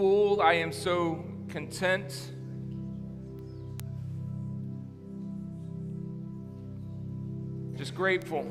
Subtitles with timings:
[0.00, 0.40] full.
[0.40, 2.32] I am so content.
[7.76, 8.46] Just grateful.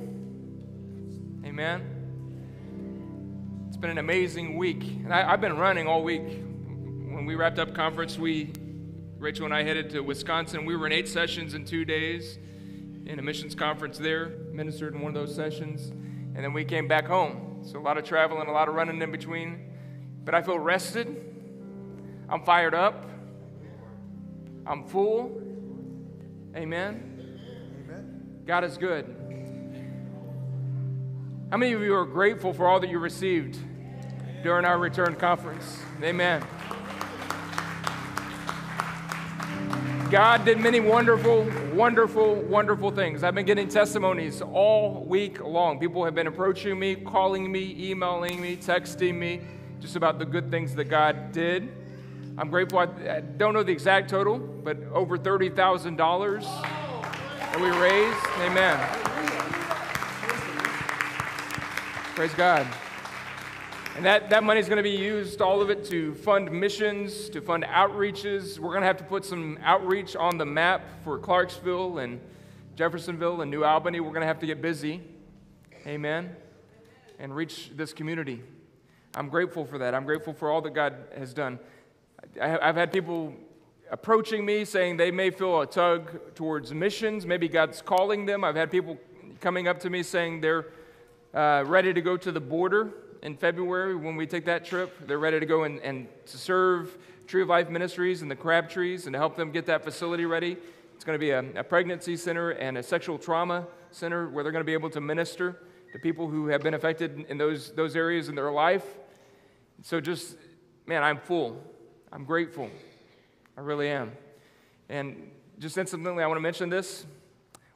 [1.43, 1.81] Amen.
[3.67, 4.83] It's been an amazing week.
[4.83, 6.21] And I, have been running all week.
[6.21, 8.53] When we wrapped up conference, we,
[9.17, 10.67] Rachel and I headed to Wisconsin.
[10.67, 12.37] We were in eight sessions in two days
[13.07, 15.89] in a missions conference there, ministered in one of those sessions.
[15.89, 17.63] And then we came back home.
[17.63, 19.65] So a lot of traveling, a lot of running in between.
[20.23, 21.28] But I feel rested.
[22.29, 23.09] I'm fired up.
[24.67, 25.41] I'm full.
[26.55, 27.39] Amen.
[27.85, 28.43] Amen.
[28.45, 29.15] God is good.
[31.49, 33.57] How many of you are grateful for all that you received
[34.43, 35.79] during our return conference?
[36.03, 36.45] Amen.
[40.11, 43.23] God did many wonderful, wonderful, wonderful things.
[43.23, 45.79] I've been getting testimonies all week long.
[45.79, 49.41] People have been approaching me, calling me, emailing me, texting me
[49.79, 51.78] just about the good things that God did.
[52.39, 52.79] I'm grateful.
[52.79, 52.83] I,
[53.17, 56.41] I don't know the exact total, but over $30,000
[57.37, 58.25] that we raised.
[58.39, 58.79] Amen.
[62.15, 62.65] Praise God.
[63.97, 67.27] And that, that money is going to be used, all of it, to fund missions,
[67.31, 68.57] to fund outreaches.
[68.57, 72.21] We're going to have to put some outreach on the map for Clarksville and
[72.77, 73.99] Jeffersonville and New Albany.
[73.99, 75.01] We're going to have to get busy.
[75.85, 76.33] Amen.
[77.19, 78.41] And reach this community.
[79.13, 79.93] I'm grateful for that.
[79.93, 81.59] I'm grateful for all that God has done.
[82.39, 83.33] I've had people
[83.91, 87.25] approaching me saying they may feel a tug towards missions.
[87.25, 88.43] Maybe God's calling them.
[88.43, 88.97] I've had people
[89.41, 90.67] coming up to me saying they're
[91.33, 92.91] uh, ready to go to the border
[93.21, 95.07] in February when we take that trip.
[95.07, 99.05] They're ready to go and, and to serve Tree of Life Ministries and the Crabtrees
[99.05, 100.57] and to help them get that facility ready.
[100.95, 104.51] It's going to be a, a pregnancy center and a sexual trauma center where they're
[104.51, 105.61] going to be able to minister
[105.93, 108.85] to people who have been affected in those, those areas in their life.
[109.81, 110.35] So just,
[110.85, 111.63] man, I'm full.
[112.11, 112.69] I'm grateful.
[113.55, 114.11] I really am.
[114.89, 115.29] And
[115.59, 117.05] just incidentally, I want to mention this.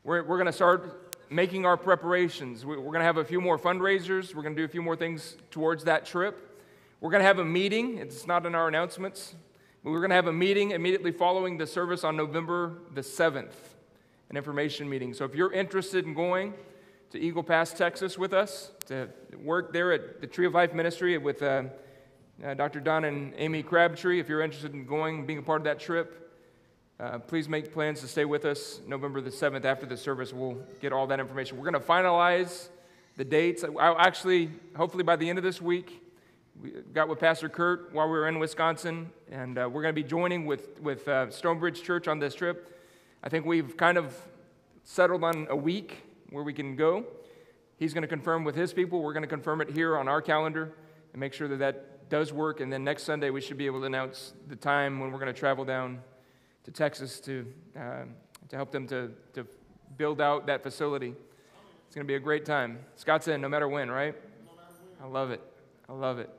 [0.03, 2.65] We're, we're going to start making our preparations.
[2.65, 4.33] We're going to have a few more fundraisers.
[4.33, 6.61] We're going to do a few more things towards that trip.
[6.99, 7.97] We're going to have a meeting.
[7.99, 9.35] It's not in our announcements.
[9.83, 13.53] But we're going to have a meeting immediately following the service on November the 7th,
[14.29, 15.13] an information meeting.
[15.13, 16.53] So if you're interested in going,
[17.13, 19.07] to Eagle Pass, Texas with us to
[19.37, 21.65] work there at the Tree of Life Ministry with uh,
[22.41, 22.79] uh, Dr.
[22.79, 24.19] Don and Amy Crabtree.
[24.19, 26.31] If you're interested in going, being a part of that trip,
[26.99, 30.33] uh, please make plans to stay with us November the 7th after the service.
[30.33, 31.57] We'll get all that information.
[31.57, 32.69] We're going to finalize
[33.17, 33.63] the dates.
[33.63, 36.01] I'll actually, hopefully by the end of this week,
[36.61, 40.01] we got with Pastor Kurt while we were in Wisconsin, and uh, we're going to
[40.01, 42.79] be joining with, with uh, Stonebridge Church on this trip.
[43.23, 44.15] I think we've kind of
[44.83, 47.05] settled on a week where we can go.
[47.77, 49.01] He's going to confirm with his people.
[49.01, 50.73] We're going to confirm it here on our calendar
[51.11, 52.61] and make sure that that does work.
[52.61, 55.33] And then next Sunday, we should be able to announce the time when we're going
[55.33, 55.99] to travel down
[56.63, 57.43] to Texas to,
[57.75, 58.03] uh,
[58.49, 59.47] to help them to, to
[59.97, 61.15] build out that facility.
[61.87, 62.77] It's going to be a great time.
[62.97, 64.13] Scott's in no matter when, right?
[65.01, 65.41] I love it.
[65.89, 66.29] I love it.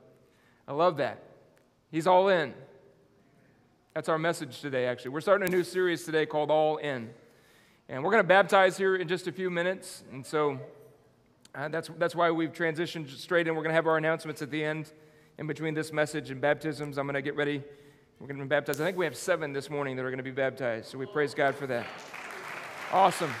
[0.65, 1.21] I love that.
[1.91, 2.53] He's all in.
[3.93, 5.11] That's our message today, actually.
[5.11, 7.09] We're starting a new series today called All In.
[7.89, 10.05] And we're going to baptize here in just a few minutes.
[10.09, 10.57] And so
[11.53, 13.55] uh, that's, that's why we've transitioned straight in.
[13.55, 14.93] We're going to have our announcements at the end
[15.37, 16.97] in between this message and baptisms.
[16.97, 17.63] I'm going to get ready.
[18.19, 18.81] We're going to be baptized.
[18.81, 20.87] I think we have seven this morning that are going to be baptized.
[20.87, 21.85] So we praise God for that.
[22.91, 23.31] Awesome.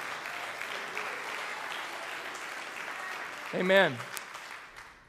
[3.53, 3.95] Amen.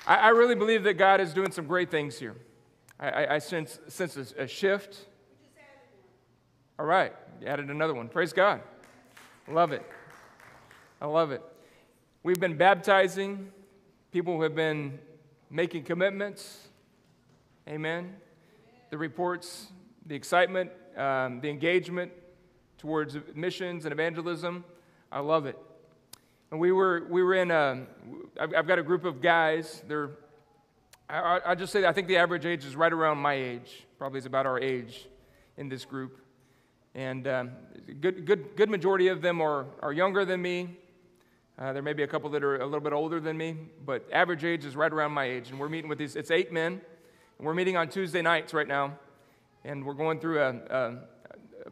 [0.07, 2.37] I, I really believe that God is doing some great things here.
[3.01, 5.07] I, I, I sense, sense a, a shift.
[6.79, 8.09] All right, you added another one.
[8.09, 8.61] Praise God.
[9.49, 9.83] Love it.
[11.01, 11.43] I love it.
[12.23, 13.51] We've been baptizing.
[14.13, 14.99] People who have been
[15.51, 16.66] making commitments.
[17.69, 18.15] Amen.
[18.91, 19.67] The reports,
[20.07, 22.13] the excitement, um, the engagement
[22.79, 24.65] towards missions and evangelism.
[25.11, 25.59] I love it.
[26.53, 27.85] And we were, we were in a,
[28.41, 29.83] I've, I've got a group of guys.
[29.89, 30.11] They're,
[31.11, 34.19] I, I just say I think the average age is right around my age, probably
[34.19, 35.09] is about our age
[35.57, 36.21] in this group.
[36.95, 37.51] And um,
[38.01, 40.77] good, good, good majority of them are, are younger than me.
[41.59, 44.07] Uh, there may be a couple that are a little bit older than me, but
[44.13, 45.51] average age is right around my age.
[45.51, 46.81] And we're meeting with these, it's eight men.
[47.39, 48.99] And we're meeting on Tuesday nights right now.
[49.65, 50.99] And we're going through a, a,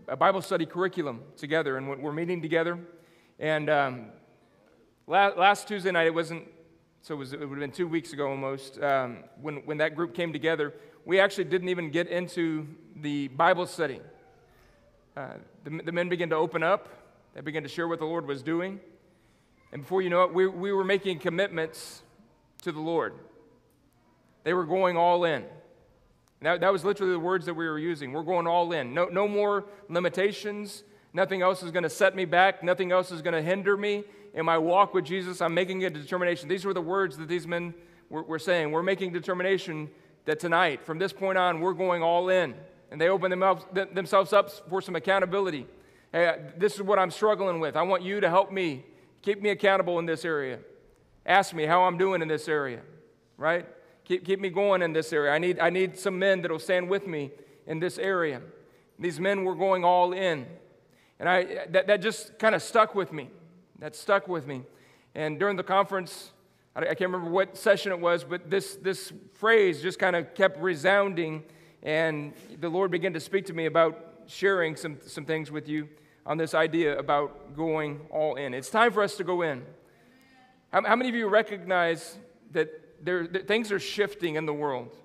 [0.08, 1.78] a Bible study curriculum together.
[1.78, 2.78] And we're meeting together.
[3.38, 4.06] And um,
[5.06, 6.46] last, last, Tuesday night, it wasn't,
[7.00, 9.96] so it, was, it would have been two weeks ago almost, um, when, when that
[9.96, 10.74] group came together,
[11.06, 12.66] we actually didn't even get into
[12.96, 14.00] the Bible study.
[15.16, 15.28] Uh,
[15.64, 16.88] the, the, men began to open up.
[17.34, 18.80] They began to share what the Lord was doing.
[19.72, 22.02] And before you know it, we, we were making commitments
[22.62, 23.14] to the Lord.
[24.44, 25.44] They were going all in.
[26.42, 28.12] That, that was literally the words that we were using.
[28.12, 28.92] We're going all in.
[28.92, 30.84] No, no more limitations.
[31.14, 32.62] Nothing else is going to set me back.
[32.62, 34.04] Nothing else is going to hinder me
[34.34, 35.40] in my walk with Jesus.
[35.40, 36.48] I'm making a determination.
[36.48, 37.72] These were the words that these men
[38.10, 38.70] were, were saying.
[38.70, 39.88] We're making determination
[40.26, 42.54] that tonight, from this point on, we're going all in.
[42.90, 43.30] And they open
[43.94, 45.66] themselves up for some accountability.
[46.12, 47.74] Hey, this is what I'm struggling with.
[47.74, 48.84] I want you to help me,
[49.22, 50.58] keep me accountable in this area.
[51.24, 52.82] Ask me how I'm doing in this area,
[53.38, 53.66] right?
[54.04, 55.32] Keep, keep me going in this area.
[55.32, 57.30] I need, I need some men that will stand with me
[57.66, 58.42] in this area.
[58.98, 60.46] These men were going all in.
[61.18, 63.30] And I, that, that just kind of stuck with me.
[63.78, 64.62] That stuck with me.
[65.14, 66.32] And during the conference,
[66.76, 70.34] I, I can't remember what session it was, but this, this phrase just kind of
[70.34, 71.42] kept resounding.
[71.82, 75.88] And the Lord began to speak to me about sharing some, some things with you
[76.26, 78.54] on this idea about going all in.
[78.54, 79.64] It's time for us to go in.
[80.72, 82.18] How, how many of you recognize
[82.52, 84.96] that there, things are shifting in the world.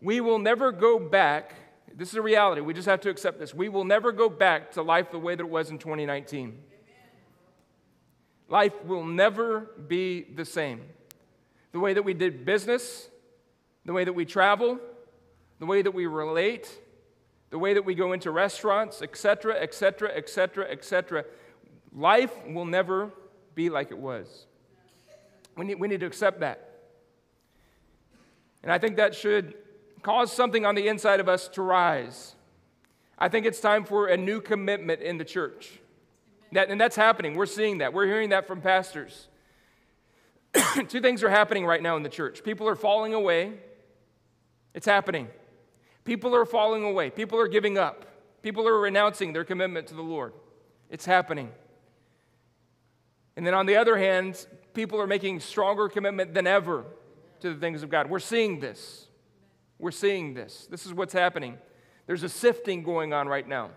[0.00, 1.54] We will never go back.
[1.94, 2.60] This is a reality.
[2.60, 3.54] We just have to accept this.
[3.54, 6.58] We will never go back to life the way that it was in 2019.
[8.48, 10.82] Life will never be the same.
[11.72, 13.08] The way that we did business,
[13.84, 14.78] the way that we travel,
[15.58, 16.70] the way that we relate,
[17.50, 21.24] the way that we go into restaurants, etc., etc., etc., etc.
[21.92, 23.10] Life will never
[23.54, 24.46] be like it was.
[25.58, 26.68] We need, we need to accept that.
[28.62, 29.54] And I think that should
[30.02, 32.36] cause something on the inside of us to rise.
[33.18, 35.80] I think it's time for a new commitment in the church.
[36.52, 37.34] That, and that's happening.
[37.34, 37.92] We're seeing that.
[37.92, 39.28] We're hearing that from pastors.
[40.88, 42.42] Two things are happening right now in the church.
[42.44, 43.54] People are falling away.
[44.74, 45.28] It's happening.
[46.04, 47.10] People are falling away.
[47.10, 48.06] People are giving up.
[48.42, 50.32] People are renouncing their commitment to the Lord.
[50.88, 51.50] It's happening.
[53.36, 54.46] And then on the other hand,
[54.78, 56.84] people are making stronger commitment than ever
[57.40, 58.08] to the things of God.
[58.08, 59.08] We're seeing this.
[59.76, 60.68] We're seeing this.
[60.70, 61.58] This is what's happening.
[62.06, 63.70] There's a sifting going on right now.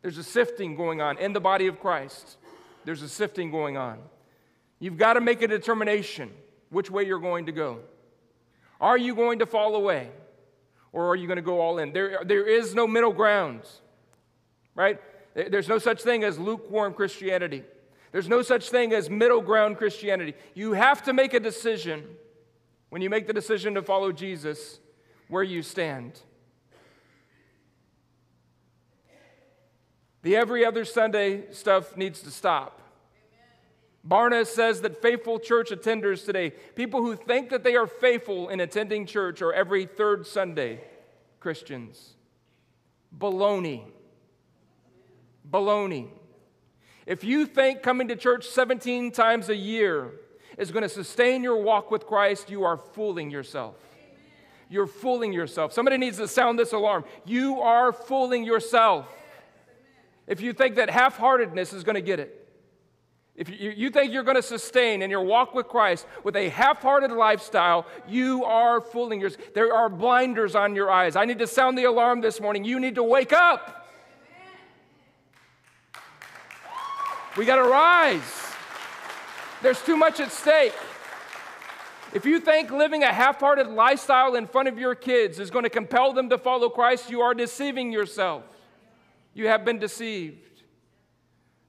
[0.00, 2.38] There's a sifting going on in the body of Christ.
[2.86, 3.98] There's a sifting going on.
[4.80, 6.30] You've got to make a determination
[6.70, 7.80] which way you're going to go.
[8.80, 10.08] Are you going to fall away
[10.94, 11.92] or are you going to go all in?
[11.92, 13.60] There, there is no middle ground,
[14.74, 14.98] right?
[15.34, 17.64] There's no such thing as lukewarm Christianity.
[18.12, 20.34] There's no such thing as middle ground Christianity.
[20.54, 22.04] You have to make a decision
[22.88, 24.80] when you make the decision to follow Jesus
[25.28, 26.20] where you stand.
[30.22, 32.80] The every other Sunday stuff needs to stop.
[34.06, 38.60] Barna says that faithful church attenders today, people who think that they are faithful in
[38.60, 40.80] attending church, are every third Sunday
[41.40, 42.14] Christians.
[43.16, 43.84] Baloney.
[45.50, 46.08] Baloney.
[47.08, 50.10] If you think coming to church 17 times a year
[50.58, 53.76] is going to sustain your walk with Christ, you are fooling yourself.
[54.68, 55.72] You're fooling yourself.
[55.72, 57.06] Somebody needs to sound this alarm.
[57.24, 59.06] You are fooling yourself.
[60.26, 62.46] If you think that half heartedness is going to get it,
[63.34, 66.50] if you, you think you're going to sustain in your walk with Christ with a
[66.50, 69.54] half hearted lifestyle, you are fooling yourself.
[69.54, 71.16] There are blinders on your eyes.
[71.16, 72.64] I need to sound the alarm this morning.
[72.64, 73.87] You need to wake up.
[77.36, 78.46] We got to rise.
[79.62, 80.74] There's too much at stake.
[82.14, 85.64] If you think living a half hearted lifestyle in front of your kids is going
[85.64, 88.44] to compel them to follow Christ, you are deceiving yourself.
[89.34, 90.62] You have been deceived.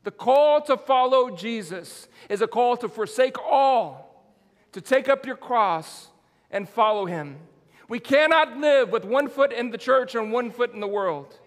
[0.03, 4.23] The call to follow Jesus is a call to forsake all,
[4.71, 6.07] to take up your cross
[6.49, 7.37] and follow him.
[7.89, 11.37] We cannot live with one foot in the church and one foot in the world.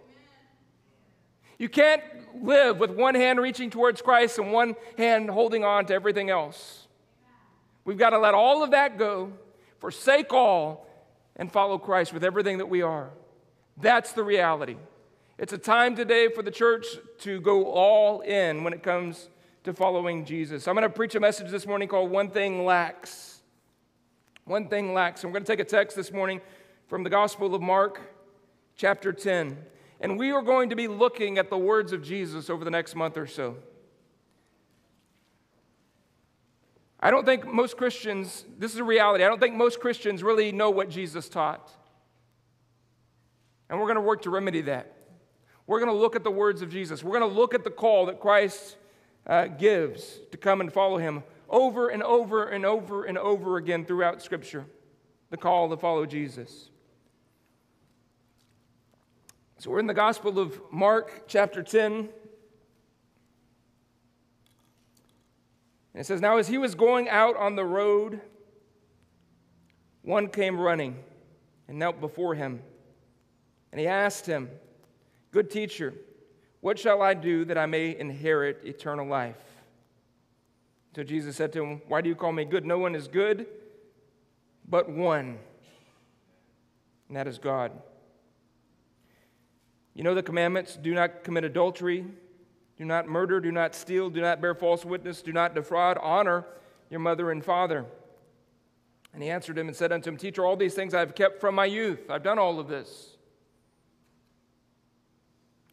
[1.62, 2.02] You can't
[2.42, 6.88] live with one hand reaching towards Christ and one hand holding on to everything else.
[7.85, 9.33] We've got to let all of that go,
[9.78, 10.88] forsake all,
[11.37, 13.11] and follow Christ with everything that we are.
[13.76, 14.75] That's the reality.
[15.38, 16.85] It's a time today for the church
[17.21, 19.28] to go all in when it comes
[19.62, 20.66] to following Jesus.
[20.66, 23.40] I'm going to preach a message this morning called One Thing Lacks.
[24.47, 25.23] One Thing Lacks.
[25.23, 26.40] I'm going to take a text this morning
[26.88, 28.00] from the Gospel of Mark,
[28.75, 29.59] chapter 10.
[30.02, 32.97] And we are going to be looking at the words of Jesus over the next
[32.97, 33.56] month or so.
[36.99, 40.50] I don't think most Christians, this is a reality, I don't think most Christians really
[40.50, 41.71] know what Jesus taught.
[43.71, 44.92] And we're going to work to remedy that.
[45.68, 47.04] We're going to look at the words of Jesus.
[47.04, 48.76] We're going to look at the call that Christ
[49.25, 53.85] uh, gives to come and follow him over and over and over and over again
[53.85, 54.66] throughout Scripture.
[55.30, 56.71] The call to follow Jesus.
[59.62, 61.92] So we're in the Gospel of Mark, chapter 10.
[61.92, 62.09] And
[65.95, 68.21] it says, Now as he was going out on the road,
[70.02, 70.97] one came running
[71.69, 72.61] and knelt before him.
[73.71, 74.50] And he asked him,
[75.31, 75.95] Good teacher,
[76.61, 79.45] what shall I do that I may inherit eternal life?
[80.97, 82.66] So Jesus said to him, Why do you call me good?
[82.66, 83.47] No one is good
[84.69, 85.38] but one,
[87.07, 87.71] and that is God.
[89.94, 92.06] You know the commandments do not commit adultery,
[92.78, 96.46] do not murder, do not steal, do not bear false witness, do not defraud, honor
[96.90, 97.84] your mother and father.
[99.12, 101.40] And he answered him and said unto him, Teacher, all these things I have kept
[101.40, 102.11] from my youth.
[102.11, 103.16] I've done all of this.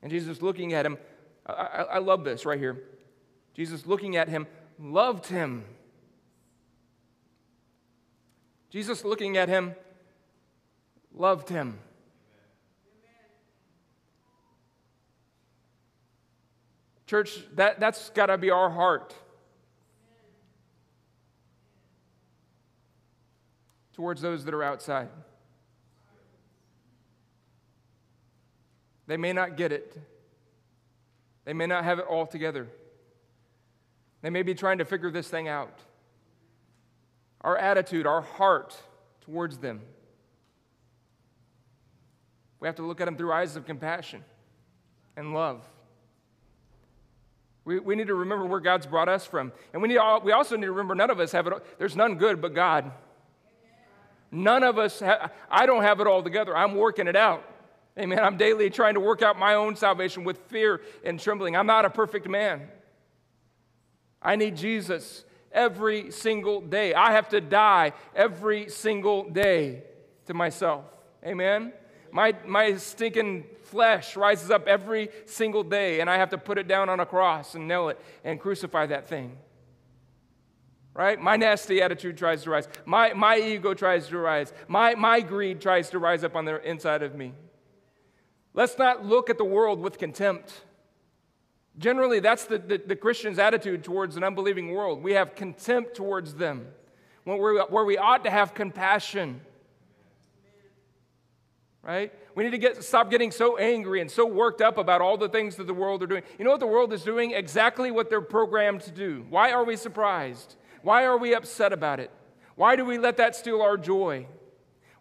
[0.02, 0.98] And Jesus looking at him,
[1.46, 2.84] I, I, I love this right here.
[3.54, 4.48] Jesus looking at him,
[4.78, 5.64] loved him.
[8.70, 9.74] Jesus looking at him,
[11.14, 11.80] loved him.
[17.10, 19.16] Church, that, that's got to be our heart.
[23.94, 25.10] towards those that are outside.
[29.08, 29.98] They may not get it,
[31.46, 32.68] they may not have it all together.
[34.22, 35.80] They may be trying to figure this thing out.
[37.42, 38.78] Our attitude, our heart
[39.22, 39.82] towards them.
[42.60, 44.24] We have to look at them through eyes of compassion
[45.18, 45.66] and love.
[47.70, 49.52] We, we need to remember where God's brought us from.
[49.74, 51.54] And we, need, we also need to remember none of us have it.
[51.78, 52.92] There's none good but God.
[54.32, 56.58] None of us, ha- I don't have it all together.
[56.58, 57.44] I'm working it out.
[57.96, 58.18] Amen.
[58.18, 61.56] I'm daily trying to work out my own salvation with fear and trembling.
[61.56, 62.70] I'm not a perfect man.
[64.20, 66.96] I need Jesus every single day.
[66.96, 69.84] I have to die every single day
[70.26, 70.86] to myself.
[71.24, 71.72] Amen.
[72.12, 76.68] My, my stinking flesh rises up every single day, and I have to put it
[76.68, 79.38] down on a cross and nail it and crucify that thing
[81.00, 81.18] right?
[81.18, 82.68] My nasty attitude tries to rise.
[82.86, 84.52] My, my ego tries to rise.
[84.68, 87.32] My, my greed tries to rise up on the inside of me.
[88.54, 90.66] Let's not look at the world with contempt.
[91.78, 95.02] Generally, that's the, the, the Christian's attitude towards an unbelieving world.
[95.02, 96.68] We have contempt towards them,
[97.24, 99.40] where, where we ought to have compassion.
[101.82, 102.12] Right?
[102.36, 105.30] We need to get, stop getting so angry and so worked up about all the
[105.30, 106.24] things that the world are doing.
[106.38, 107.32] You know what the world is doing?
[107.32, 109.26] Exactly what they're programmed to do.
[109.30, 110.56] Why are we surprised?
[110.82, 112.12] Why are we upset about it?
[112.56, 114.28] Why do we let that steal our joy?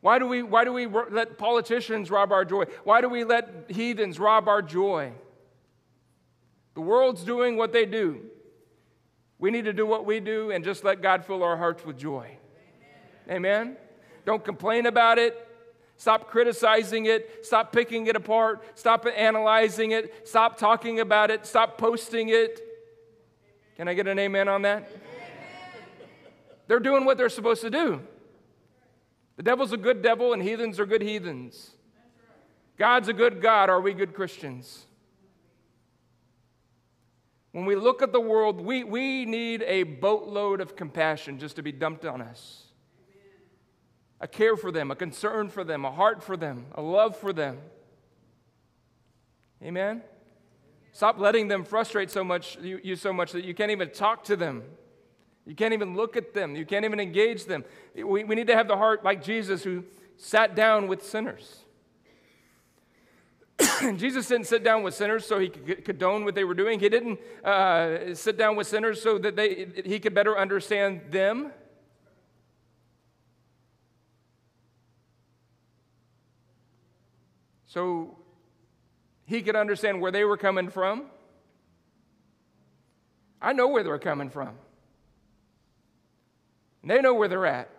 [0.01, 2.65] Why do we, why do we let politicians rob our joy?
[2.85, 5.13] Why do we let heathens rob our joy?
[6.75, 8.21] The world's doing what they do.
[9.41, 11.99] We need to do what we do and just let God fill our hearts with
[11.99, 12.39] joy.
[13.29, 13.37] Amen?
[13.37, 13.77] Amen?
[14.25, 15.48] Don't complain about it.
[15.99, 17.45] Stop criticizing it.
[17.45, 18.63] Stop picking it apart.
[18.79, 20.27] Stop analyzing it.
[20.27, 21.45] Stop talking about it.
[21.45, 22.61] Stop posting it.
[23.77, 24.91] Can I get an amen on that?
[26.69, 28.01] They're doing what they're supposed to do.
[29.37, 31.71] The devil's a good devil, and heathens are good heathens.
[32.77, 33.69] God's a good God.
[33.69, 34.85] Are we good Christians?
[37.51, 41.63] When we look at the world, we, we need a boatload of compassion just to
[41.63, 42.68] be dumped on us.
[44.21, 47.33] A care for them, a concern for them, a heart for them, a love for
[47.33, 47.59] them.
[49.63, 50.03] Amen?
[50.93, 54.25] Stop letting them frustrate so much, you, you so much that you can't even talk
[54.25, 54.65] to them.
[55.47, 56.57] You can't even look at them.
[56.57, 57.65] You can't even engage them.
[57.95, 59.85] We, we need to have the heart like Jesus who
[60.17, 61.61] sat down with sinners.
[63.97, 66.79] Jesus didn't sit down with sinners so he could condone what they were doing.
[66.81, 71.53] He didn't uh, sit down with sinners so that they, he could better understand them.
[77.69, 78.19] So
[79.27, 81.07] he could understand where they were coming from.
[83.41, 84.55] I know where they're coming from.
[86.83, 87.71] They know where they're at.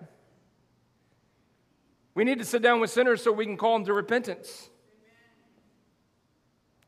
[2.13, 4.69] We need to sit down with sinners so we can call them to repentance.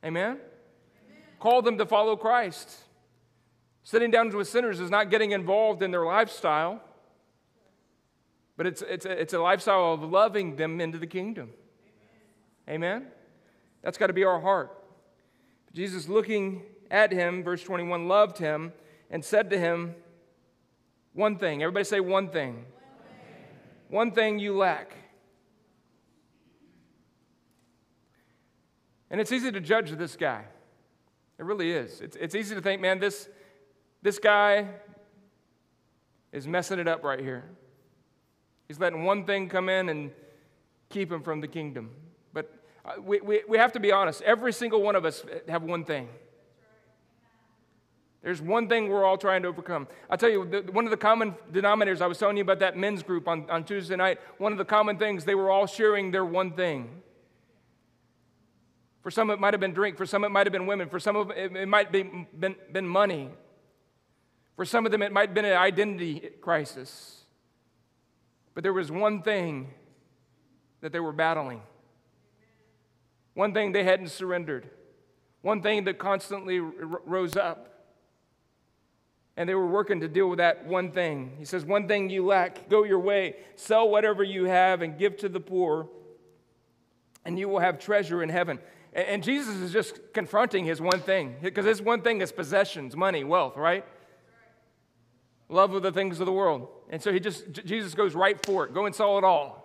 [0.05, 0.23] Amen?
[0.23, 0.39] Amen?
[1.39, 2.69] Call them to follow Christ.
[3.83, 6.81] Sitting down with sinners is not getting involved in their lifestyle,
[8.57, 11.49] but it's, it's, a, it's a lifestyle of loving them into the kingdom.
[12.71, 13.07] Amen?
[13.81, 14.71] That's got to be our heart.
[15.73, 18.71] Jesus, looking at him, verse 21, loved him
[19.09, 19.95] and said to him,
[21.13, 21.61] one thing.
[21.61, 22.53] Everybody say one thing.
[22.53, 22.65] One thing,
[23.89, 24.95] one thing you lack.
[29.09, 30.45] And it's easy to judge this guy.
[31.37, 31.99] It really is.
[31.99, 33.27] It's, it's easy to think, man, this,
[34.01, 34.67] this guy
[36.31, 37.43] is messing it up right here.
[38.69, 40.11] He's letting one thing come in and
[40.89, 41.89] keep him from the kingdom.
[42.83, 44.21] Uh, we, we, we have to be honest.
[44.23, 46.09] Every single one of us have one thing.
[48.23, 49.87] There's one thing we're all trying to overcome.
[50.09, 52.77] I'll tell you, the, one of the common denominators, I was telling you about that
[52.77, 56.11] men's group on, on Tuesday night, one of the common things, they were all sharing
[56.11, 57.01] their one thing.
[59.01, 59.97] For some, it might have been drink.
[59.97, 60.87] For some, it might have been women.
[60.87, 63.29] For some of it, it might been, been, been money.
[64.55, 67.23] For some of them, it might have been an identity crisis.
[68.53, 69.73] But there was one thing
[70.81, 71.61] that they were battling,
[73.33, 74.69] one thing they hadn't surrendered,
[75.41, 76.69] one thing that constantly r-
[77.05, 77.67] rose up.
[79.37, 81.31] And they were working to deal with that one thing.
[81.39, 85.17] He says, One thing you lack, go your way, sell whatever you have, and give
[85.17, 85.87] to the poor,
[87.23, 88.59] and you will have treasure in heaven.
[88.93, 93.23] And Jesus is just confronting his one thing, because his one thing is possessions, money,
[93.23, 93.85] wealth, right?
[95.47, 96.67] Love of the things of the world.
[96.89, 98.73] And so he just, Jesus goes right for it.
[98.73, 99.60] Go and sell it all.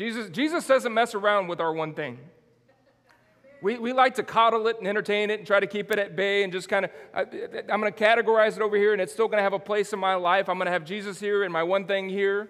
[0.00, 2.18] Jesus, Jesus doesn't mess around with our one thing.
[3.60, 6.16] We, we like to coddle it and entertain it and try to keep it at
[6.16, 9.28] bay and just kind of, I'm going to categorize it over here and it's still
[9.28, 10.48] going to have a place in my life.
[10.48, 12.48] I'm going to have Jesus here and my one thing here.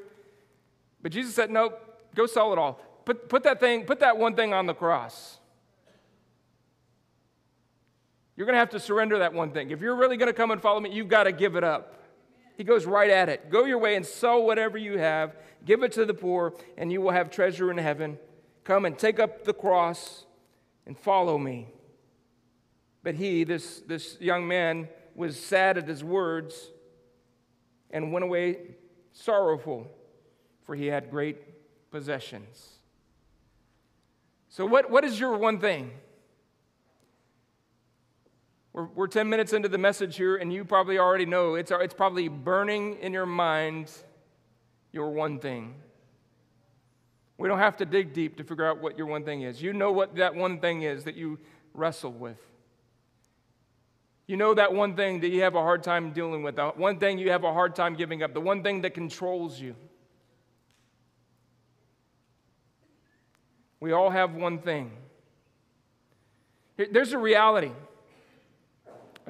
[1.02, 1.73] But Jesus said, no,
[2.14, 2.75] go sell it all.
[3.04, 5.40] Put, put that thing, put that one thing on the cross.
[8.37, 9.73] You're going to have to surrender that one thing.
[9.73, 12.00] If you're really going to come and follow me, you've got to give it up.
[12.61, 13.49] He goes right at it.
[13.49, 17.00] Go your way and sell whatever you have, give it to the poor, and you
[17.00, 18.19] will have treasure in heaven.
[18.64, 20.26] Come and take up the cross
[20.85, 21.69] and follow me.
[23.02, 26.69] But he, this, this young man, was sad at his words
[27.90, 28.59] and went away
[29.14, 29.90] sorrowful,
[30.67, 31.38] for he had great
[31.90, 32.73] possessions.
[34.50, 35.93] So, what, what is your one thing?
[38.73, 41.95] We're, we're 10 minutes into the message here, and you probably already know it's, it's
[41.95, 43.91] probably burning in your mind
[44.93, 45.75] your one thing.
[47.39, 49.62] We don't have to dig deep to figure out what your one thing is.
[49.62, 51.39] You know what that one thing is that you
[51.73, 52.39] wrestle with.
[54.27, 56.99] You know that one thing that you have a hard time dealing with, the one
[56.99, 59.75] thing you have a hard time giving up, the one thing that controls you.
[63.81, 64.93] We all have one thing.
[66.77, 67.73] There's a reality,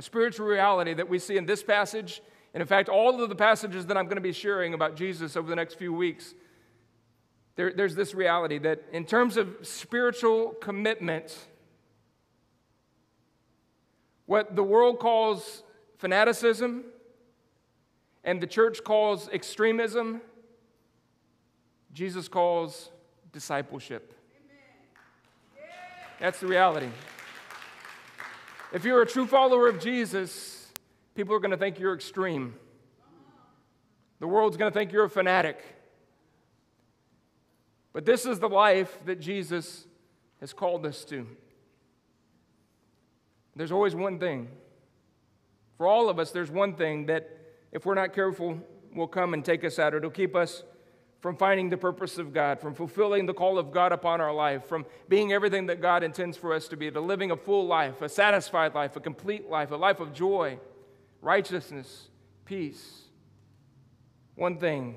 [0.01, 2.23] a spiritual reality that we see in this passage,
[2.55, 5.37] and in fact, all of the passages that I'm going to be sharing about Jesus
[5.37, 6.35] over the next few weeks.
[7.57, 11.37] There, there's this reality that, in terms of spiritual commitment,
[14.25, 15.65] what the world calls
[15.99, 16.85] fanaticism
[18.25, 20.23] and the church calls extremism,
[21.93, 22.91] Jesus calls
[23.35, 24.15] discipleship.
[26.19, 26.89] That's the reality.
[28.73, 30.69] If you're a true follower of Jesus,
[31.17, 32.55] people are going to think you're extreme.
[34.21, 35.61] The world's going to think you're a fanatic.
[37.93, 39.87] But this is the life that Jesus
[40.39, 41.27] has called us to.
[43.57, 44.49] There's always one thing.
[45.77, 47.29] For all of us, there's one thing that,
[47.73, 48.61] if we're not careful,
[48.95, 49.95] will come and take us out.
[49.95, 50.63] It'll keep us
[51.21, 54.65] from finding the purpose of God, from fulfilling the call of God upon our life,
[54.65, 58.01] from being everything that God intends for us to be, to living a full life,
[58.01, 60.59] a satisfied life, a complete life, a life of joy,
[61.21, 62.09] righteousness,
[62.47, 63.03] peace.
[64.35, 64.97] One thing.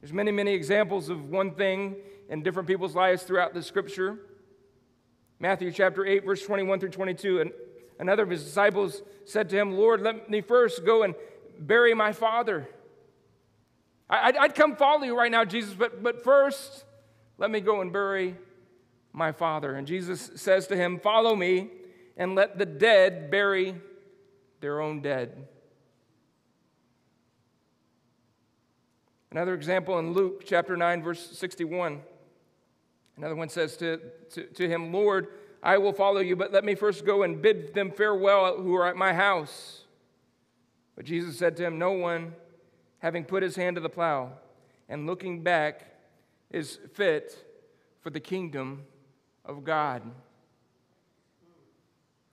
[0.00, 1.96] There's many, many examples of one thing
[2.30, 4.18] in different people's lives throughout the scripture.
[5.38, 7.42] Matthew chapter 8, verse 21 through 22.
[7.42, 7.52] And
[7.98, 11.14] another of his disciples said to him, Lord, let me first go and
[11.58, 12.66] bury my father.
[14.12, 16.84] I'd, I'd come follow you right now, Jesus, but, but first,
[17.38, 18.36] let me go and bury
[19.12, 19.74] my father.
[19.74, 21.70] And Jesus says to him, Follow me
[22.18, 23.74] and let the dead bury
[24.60, 25.48] their own dead.
[29.30, 32.02] Another example in Luke chapter 9, verse 61.
[33.16, 33.98] Another one says to,
[34.32, 35.28] to, to, him, Lord,
[35.62, 38.86] I will follow you, but let me first go and bid them farewell who are
[38.86, 39.84] at my house.
[40.96, 42.34] But Jesus said to him, No one
[43.02, 44.30] having put his hand to the plow
[44.88, 45.86] and looking back,
[46.50, 47.36] is fit
[48.00, 48.84] for the kingdom
[49.44, 50.02] of God.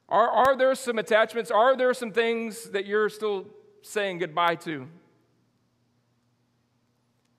[0.08, 1.50] Are, are there some attachments?
[1.50, 3.48] Are there some things that you're still
[3.82, 4.88] saying goodbye to?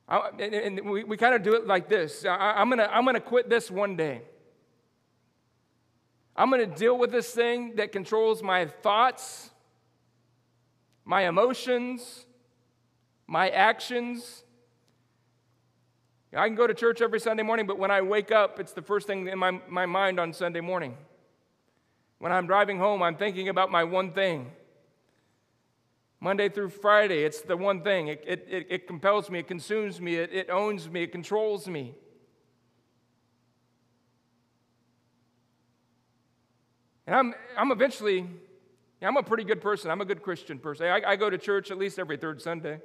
[0.09, 2.93] I, and, and, we, we kind of do it like this I, am going to
[2.93, 4.23] I'm going to quit this one day.
[6.35, 9.51] I'm going to deal with this thing that controls my thoughts,
[11.05, 12.25] my emotions,
[13.31, 14.43] my actions.
[16.37, 18.83] I can go to church every Sunday morning, but when I wake up, it's the
[18.83, 20.97] first thing in my, my mind on Sunday morning.
[22.19, 24.51] When I'm driving home, I'm thinking about my one thing.
[26.19, 28.09] Monday through Friday, it's the one thing.
[28.09, 31.69] It, it, it, it compels me, it consumes me, it, it owns me, it controls
[31.69, 31.95] me.
[37.07, 38.27] And I'm, I'm eventually,
[39.01, 39.91] I'm a pretty good person.
[39.93, 40.87] I'm a good Christian person.
[40.87, 42.81] I, I go to church at least every third Sunday.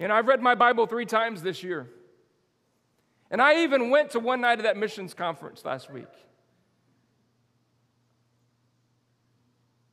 [0.00, 1.88] And I've read my Bible three times this year.
[3.30, 6.06] And I even went to one night of that missions conference last week.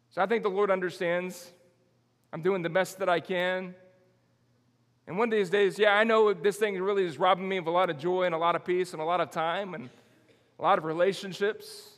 [0.09, 1.51] So I think the Lord understands.
[2.33, 3.73] I'm doing the best that I can.
[5.07, 7.67] And one of these days, yeah, I know this thing really is robbing me of
[7.67, 9.89] a lot of joy and a lot of peace and a lot of time and
[10.59, 11.89] a lot of relationships.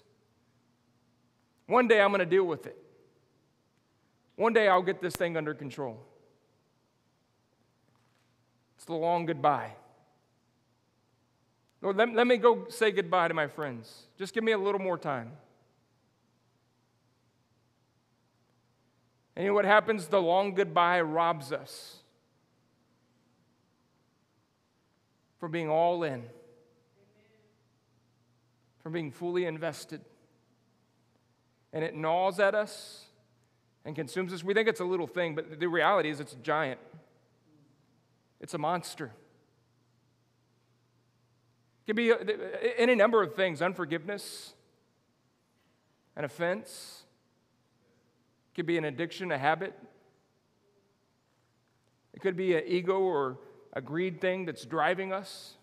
[1.67, 2.77] One day I'm going to deal with it.
[4.35, 5.99] One day I'll get this thing under control.
[8.83, 9.71] It's the long goodbye.
[11.81, 14.07] Lord, let, let me go say goodbye to my friends.
[14.19, 15.31] Just give me a little more time.
[19.37, 20.07] And you know what happens?
[20.07, 21.99] The long goodbye robs us
[25.39, 26.25] from being all in,
[28.81, 30.01] from being fully invested.
[31.71, 33.05] And it gnaws at us
[33.85, 34.43] and consumes us.
[34.43, 36.81] We think it's a little thing, but the reality is it's giant,
[38.43, 39.05] it's a monster.
[41.85, 44.53] It can be uh, uh, any number of things unforgiveness,
[46.17, 47.03] an offense,
[48.51, 49.73] it could be an addiction, a habit.
[52.13, 53.37] It could be an ego or
[53.71, 55.53] a greed thing that's driving us,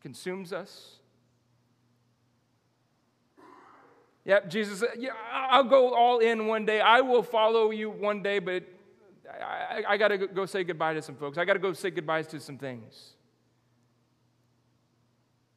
[0.00, 0.96] consumes us.
[4.24, 6.80] Yep, Jesus, uh, yeah, I'll go all in one day.
[6.80, 8.64] I will follow you one day, but
[9.30, 11.38] I, I, got to go say goodbye to some folks.
[11.38, 13.14] I got to go say goodbyes to some things.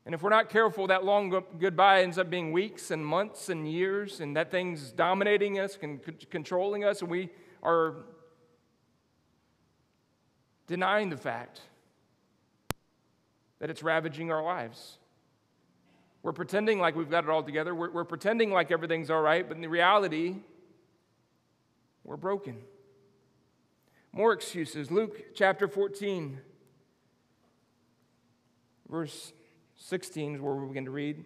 [0.06, 3.72] And if we're not careful, that long goodbye ends up being weeks and months and
[3.72, 7.30] years, and that thing's dominating us and controlling us, and we
[7.62, 7.96] are
[10.68, 11.62] denying the fact
[13.60, 14.98] that it's ravaging our lives.
[16.22, 17.74] We're pretending like we've got it all together.
[17.74, 20.36] We're, we're pretending like everything's all right, but in the reality,
[22.04, 22.58] we're broken.
[24.16, 24.92] More excuses.
[24.92, 26.40] Luke chapter 14,
[28.88, 29.34] verse
[29.76, 31.26] 16 is where we begin to read.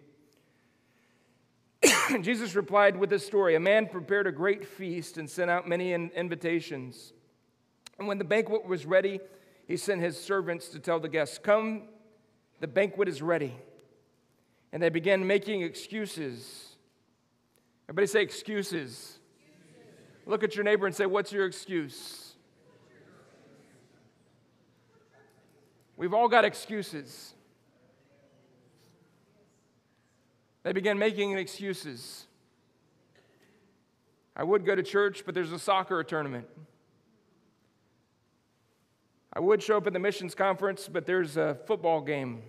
[2.22, 5.92] Jesus replied with this story A man prepared a great feast and sent out many
[5.92, 7.12] invitations.
[7.98, 9.20] And when the banquet was ready,
[9.66, 11.82] he sent his servants to tell the guests, Come,
[12.60, 13.54] the banquet is ready.
[14.72, 16.76] And they began making excuses.
[17.84, 18.72] Everybody say excuses.
[18.72, 19.18] excuses.
[20.24, 22.27] Look at your neighbor and say, What's your excuse?
[25.98, 27.34] We've all got excuses.
[30.62, 32.28] They began making excuses.
[34.36, 36.46] I would go to church, but there's a soccer tournament.
[39.32, 42.42] I would show up at the missions conference, but there's a football game.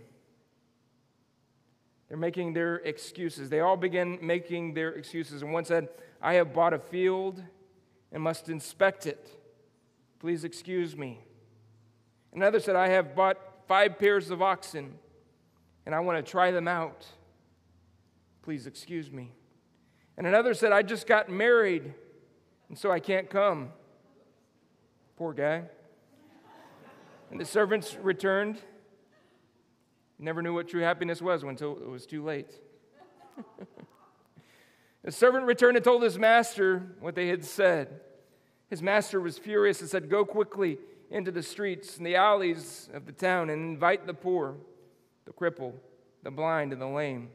[2.08, 3.50] They're making their excuses.
[3.50, 5.42] They all begin making their excuses.
[5.42, 5.90] And one said,
[6.22, 7.44] I have bought a field
[8.12, 9.28] and must inspect it.
[10.20, 11.24] Please excuse me.
[12.34, 13.38] Another said, I have bought
[13.68, 14.94] five pairs of oxen
[15.86, 17.08] and I want to try them out.
[18.44, 19.32] Please excuse me.
[20.18, 21.94] And another said, I just got married,
[22.68, 23.70] and so I can't come.
[25.18, 25.64] Poor guy.
[27.32, 28.60] And the servants returned.
[30.20, 32.52] Never knew what true happiness was until it was too late.
[35.04, 38.02] the servant returned and told his master what they had said.
[38.70, 40.78] His master was furious and said, Go quickly
[41.10, 44.56] into the streets and the alleys of the town and invite the poor,
[45.26, 45.74] the cripple,
[46.24, 47.30] the blind, and the lame.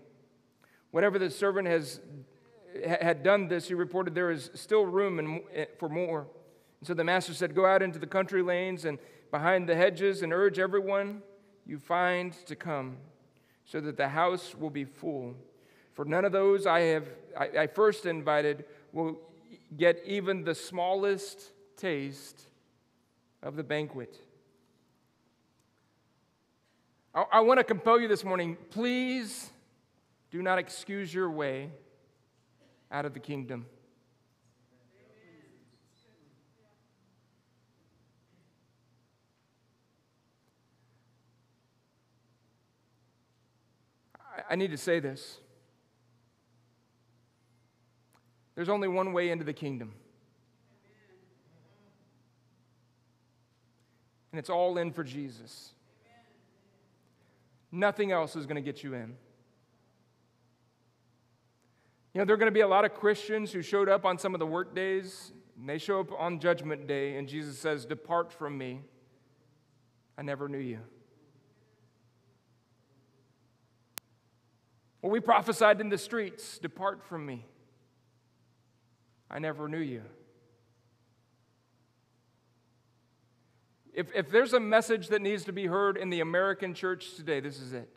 [0.90, 2.00] Whenever the servant has,
[2.86, 6.26] had done this, he reported there is still room eh, for more.
[6.80, 8.98] And so the master said, Go out into the country lanes and
[9.30, 11.22] behind the hedges and urge everyone
[11.66, 12.98] you find to come,
[13.64, 15.34] so that the house will be full.
[15.94, 19.18] For none of those I have I, I first invited will
[19.76, 22.48] get even the smallest taste
[23.44, 24.18] of the banquet.
[27.14, 28.56] I, I want to compel you this morning.
[28.70, 29.50] Please
[30.30, 31.70] do not excuse your way
[32.90, 33.66] out of the kingdom.
[44.50, 45.38] I need to say this.
[48.54, 49.94] There's only one way into the kingdom.
[54.34, 55.74] And it's all in for Jesus.
[57.70, 59.14] Nothing else is going to get you in.
[62.12, 64.18] You know, there are going to be a lot of Christians who showed up on
[64.18, 67.84] some of the work days, and they show up on Judgment Day, and Jesus says,
[67.84, 68.80] Depart from me.
[70.18, 70.80] I never knew you.
[75.00, 77.46] Well, we prophesied in the streets Depart from me.
[79.30, 80.02] I never knew you.
[83.94, 87.38] If, if there's a message that needs to be heard in the American church today,
[87.38, 87.88] this is it.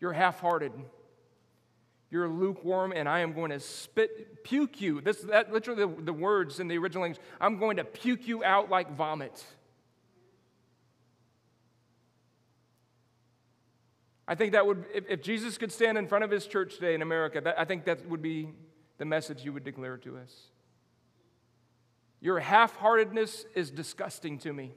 [0.00, 0.72] You're half hearted.
[2.10, 5.00] You're lukewarm, and I am going to spit, puke you.
[5.02, 7.22] This, that literally the, the words in the original language.
[7.40, 9.44] I'm going to puke you out like vomit.
[14.28, 16.94] I think that would, if, if, Jesus could stand in front of his church today
[16.94, 18.48] in America, that, I think that would be
[18.98, 20.32] the message you would declare to us.
[22.20, 24.72] Your half heartedness is disgusting to me.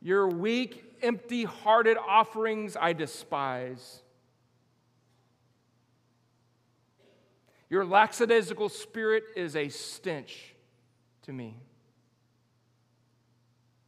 [0.00, 4.02] Your weak, empty hearted offerings I despise.
[7.70, 10.54] Your lackadaisical spirit is a stench
[11.22, 11.56] to me.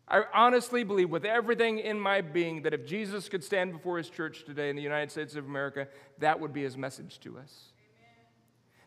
[0.07, 4.11] I honestly believe with everything in my being that if Jesus could stand before his
[4.11, 5.87] church today in the United States of America,
[6.19, 7.73] that would be his message to us.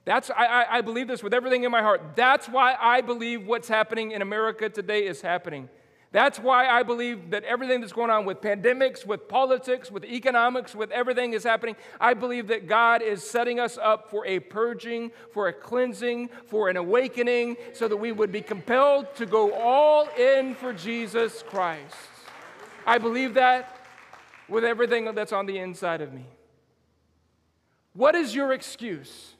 [0.05, 2.15] That's, I, I believe this with everything in my heart.
[2.15, 5.69] That's why I believe what's happening in America today is happening.
[6.11, 10.75] That's why I believe that everything that's going on with pandemics, with politics, with economics,
[10.75, 11.75] with everything is happening.
[11.99, 16.69] I believe that God is setting us up for a purging, for a cleansing, for
[16.69, 21.95] an awakening, so that we would be compelled to go all in for Jesus Christ.
[22.85, 23.79] I believe that
[24.47, 26.25] with everything that's on the inside of me.
[27.93, 29.32] What is your excuse?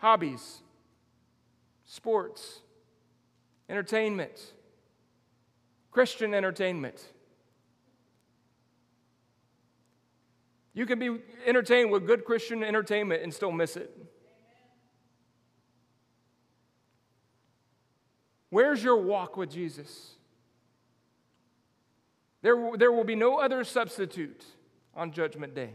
[0.00, 0.62] Hobbies,
[1.84, 2.60] sports
[3.68, 4.52] entertainment,
[5.90, 7.00] Christian entertainment.
[10.72, 13.94] You can be entertained with good Christian entertainment and still miss it.
[18.48, 20.14] Where's your walk with Jesus?
[22.42, 24.44] There, there will be no other substitute
[24.94, 25.74] on Judgment Day.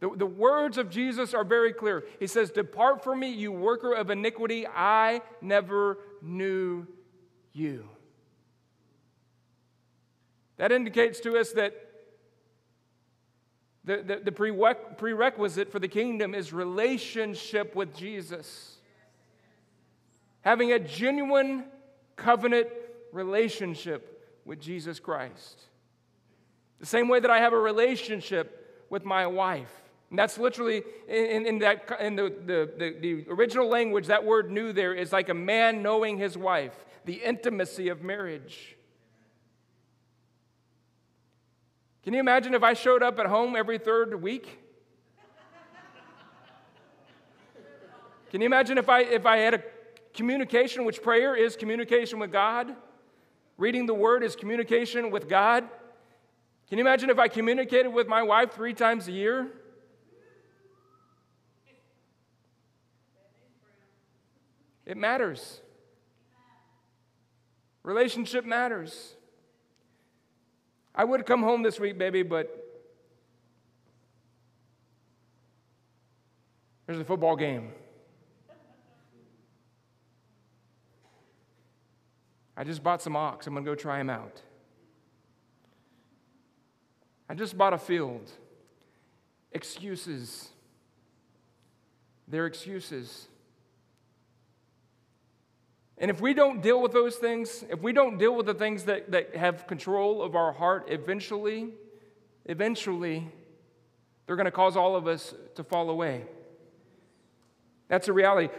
[0.00, 2.04] The, the words of Jesus are very clear.
[2.20, 6.86] He says, Depart from me, you worker of iniquity, I never knew
[7.52, 7.88] you.
[10.58, 11.74] That indicates to us that
[13.84, 14.32] the, the, the
[14.96, 18.76] prerequisite for the kingdom is relationship with Jesus.
[20.40, 21.64] Having a genuine
[22.16, 22.68] covenant
[23.12, 25.62] relationship with Jesus Christ.
[26.80, 29.72] The same way that I have a relationship with my wife.
[30.10, 34.50] And that's literally in, in, that, in the, the, the, the original language, that word
[34.50, 38.76] knew there is like a man knowing his wife, the intimacy of marriage.
[42.04, 44.60] Can you imagine if I showed up at home every third week?
[48.30, 49.62] Can you imagine if I, if I had a
[50.14, 52.76] communication, which prayer is communication with God?
[53.58, 55.64] Reading the word is communication with God?
[56.68, 59.48] Can you imagine if I communicated with my wife three times a year?
[64.86, 65.60] It matters.
[67.82, 69.14] Relationship matters.
[70.94, 72.64] I would come home this week, baby, but
[76.86, 77.72] there's a football game.
[82.56, 83.46] I just bought some ox.
[83.46, 84.40] I'm going to go try them out.
[87.28, 88.30] I just bought a field.
[89.52, 90.48] Excuses.
[92.28, 93.28] They're excuses.
[95.98, 98.84] And if we don't deal with those things, if we don't deal with the things
[98.84, 101.70] that, that have control of our heart, eventually,
[102.44, 103.26] eventually,
[104.26, 106.24] they're going to cause all of us to fall away.
[107.88, 108.52] That's a reality.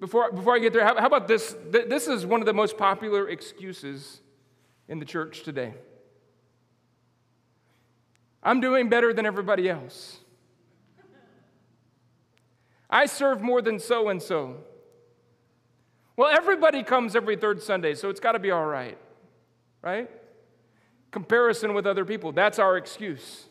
[0.00, 1.54] Before, before I get there, how, how about this?
[1.70, 4.20] This is one of the most popular excuses
[4.88, 5.74] in the church today.
[8.42, 10.18] I'm doing better than everybody else.
[12.90, 14.56] I serve more than so and so.
[16.18, 18.98] Well, everybody comes every third Sunday, so it's got to be all right,
[19.82, 20.10] right?
[21.12, 23.44] Comparison with other people, that's our excuse.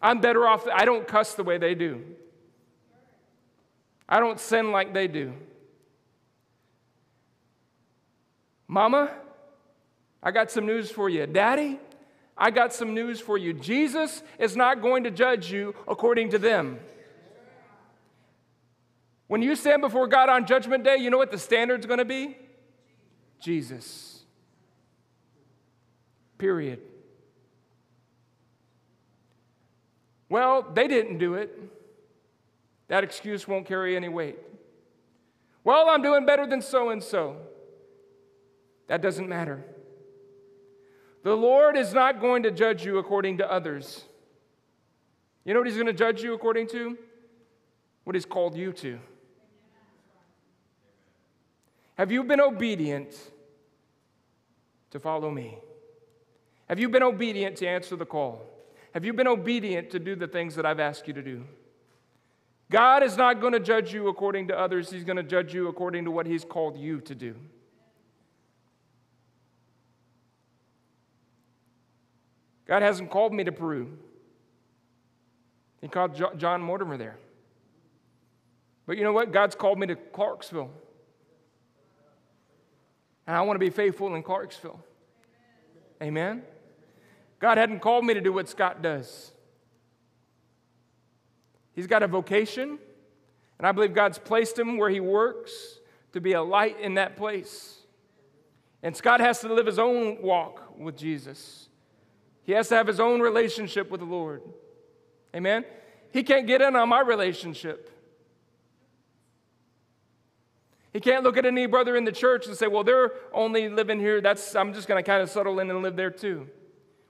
[0.00, 2.02] I'm better off, I don't cuss the way they do,
[4.08, 5.34] I don't sin like they do.
[8.66, 9.10] Mama,
[10.22, 11.26] I got some news for you.
[11.26, 11.78] Daddy,
[12.34, 13.52] I got some news for you.
[13.52, 16.78] Jesus is not going to judge you according to them.
[19.30, 22.04] When you stand before God on Judgment Day, you know what the standard's going to
[22.04, 22.36] be?
[23.38, 24.24] Jesus.
[26.36, 26.80] Period.
[30.28, 31.56] Well, they didn't do it.
[32.88, 34.36] That excuse won't carry any weight.
[35.62, 37.36] Well, I'm doing better than so and so.
[38.88, 39.64] That doesn't matter.
[41.22, 44.06] The Lord is not going to judge you according to others.
[45.44, 46.98] You know what He's going to judge you according to?
[48.02, 48.98] What He's called you to.
[52.00, 53.14] Have you been obedient
[54.90, 55.58] to follow me?
[56.66, 58.40] Have you been obedient to answer the call?
[58.94, 61.44] Have you been obedient to do the things that I've asked you to do?
[62.70, 65.68] God is not going to judge you according to others, He's going to judge you
[65.68, 67.36] according to what He's called you to do.
[72.66, 73.98] God hasn't called me to Peru.
[75.82, 77.18] He called John Mortimer there.
[78.86, 79.32] But you know what?
[79.32, 80.70] God's called me to Clarksville.
[83.30, 84.80] And I want to be faithful in Clarksville.
[86.02, 86.42] Amen.
[87.38, 89.30] God hadn't called me to do what Scott does.
[91.72, 92.76] He's got a vocation,
[93.56, 95.78] and I believe God's placed him where he works
[96.12, 97.78] to be a light in that place.
[98.82, 101.68] And Scott has to live his own walk with Jesus.
[102.42, 104.42] He has to have his own relationship with the Lord.
[105.36, 105.64] Amen?
[106.10, 107.92] He can't get in on my relationship.
[110.92, 114.00] He can't look at any brother in the church and say, well, they're only living
[114.00, 114.20] here.
[114.20, 116.48] That's, I'm just going to kind of settle in and live there too.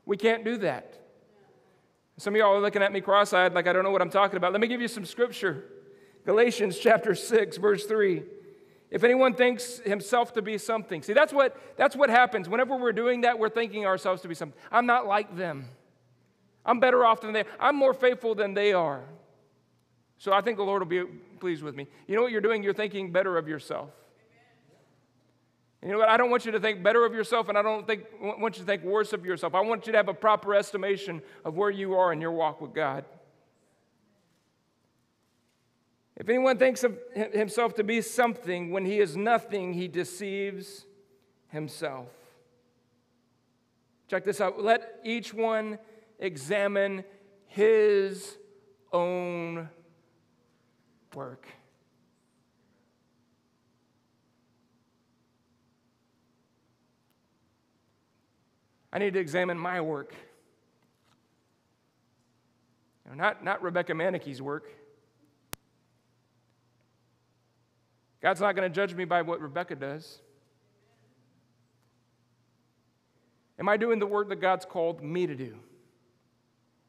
[0.05, 0.99] We can't do that.
[2.19, 4.11] Some of y'all are looking at me cross eyed like I don't know what I'm
[4.11, 4.53] talking about.
[4.53, 5.65] Let me give you some scripture
[6.27, 8.23] Galatians chapter 6, verse 3.
[8.91, 12.49] If anyone thinks himself to be something, see, that's what, that's what happens.
[12.49, 14.59] Whenever we're doing that, we're thinking ourselves to be something.
[14.71, 15.67] I'm not like them.
[16.65, 19.05] I'm better off than they I'm more faithful than they are.
[20.19, 21.05] So I think the Lord will be
[21.41, 21.89] pleased with me.
[22.07, 22.63] You know what you're doing?
[22.63, 23.91] You're thinking better of yourself.
[25.83, 26.11] And you know what?
[26.11, 28.61] I don't want you to think better of yourself, and I don't think, want you
[28.61, 29.55] to think worse of yourself.
[29.55, 32.61] I want you to have a proper estimation of where you are in your walk
[32.61, 33.05] with God.
[36.17, 40.85] If anyone thinks of himself to be something when he is nothing, he deceives
[41.49, 42.09] himself.
[44.07, 44.63] Check this out.
[44.63, 45.79] Let each one
[46.19, 47.05] examine
[47.47, 48.37] his
[48.93, 49.71] own
[51.15, 51.47] work.
[58.93, 60.15] I need to examine my work.
[63.05, 64.69] You know, not, not Rebecca Manicky's work.
[68.21, 70.19] God's not going to judge me by what Rebecca does.
[73.59, 75.55] Am I doing the work that God's called me to do?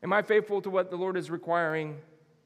[0.03, 1.97] Am I faithful to what the Lord is requiring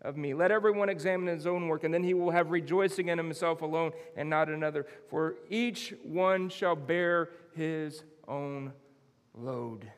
[0.05, 0.33] of me?
[0.33, 3.91] Let everyone examine his own work, and then he will have rejoicing in himself alone
[4.15, 4.85] and not another.
[5.09, 8.73] For each one shall bear his own
[9.33, 9.91] load.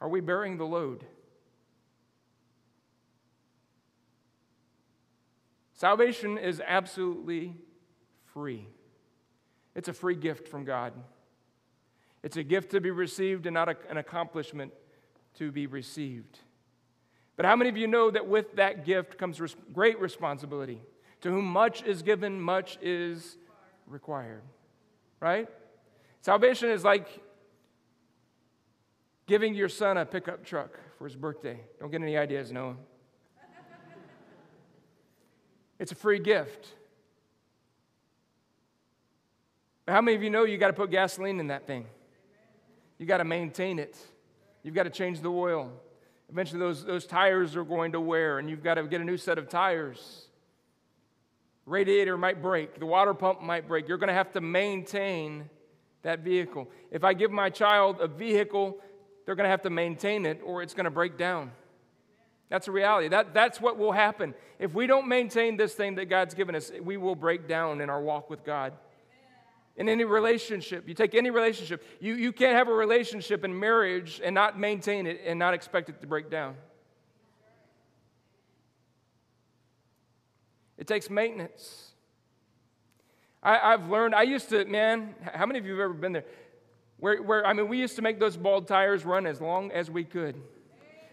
[0.00, 1.06] Are we bearing the load?
[5.72, 7.56] Salvation is absolutely
[8.32, 8.68] free.
[9.74, 10.92] It's a free gift from God.
[12.22, 14.72] It's a gift to be received and not a, an accomplishment
[15.34, 16.38] to be received.
[17.36, 20.80] But how many of you know that with that gift comes res- great responsibility?
[21.22, 23.36] To whom much is given, much is
[23.86, 24.42] required.
[25.20, 25.48] Right?
[26.20, 27.08] Salvation is like
[29.26, 31.58] giving your son a pickup truck for his birthday.
[31.80, 32.76] Don't get any ideas, Noah.
[35.78, 36.68] It's a free gift.
[39.88, 41.86] How many of you know you got to put gasoline in that thing?
[42.98, 43.98] You got to maintain it.
[44.62, 45.72] You've got to change the oil.
[46.30, 49.16] Eventually, those, those tires are going to wear, and you've got to get a new
[49.16, 50.26] set of tires.
[51.66, 53.88] Radiator might break, the water pump might break.
[53.88, 55.48] You're going to have to maintain
[56.02, 56.70] that vehicle.
[56.90, 58.78] If I give my child a vehicle,
[59.24, 61.50] they're going to have to maintain it or it's going to break down.
[62.50, 63.08] That's a reality.
[63.08, 64.34] That, that's what will happen.
[64.58, 67.88] If we don't maintain this thing that God's given us, we will break down in
[67.88, 68.74] our walk with God.
[69.76, 74.20] In any relationship, you take any relationship, you, you can't have a relationship in marriage
[74.22, 76.54] and not maintain it and not expect it to break down.
[80.78, 81.90] It takes maintenance.
[83.42, 86.24] I, have learned, I used to, man, how many of you have ever been there?
[86.98, 89.90] Where, where, I mean, we used to make those bald tires run as long as
[89.90, 90.36] we could.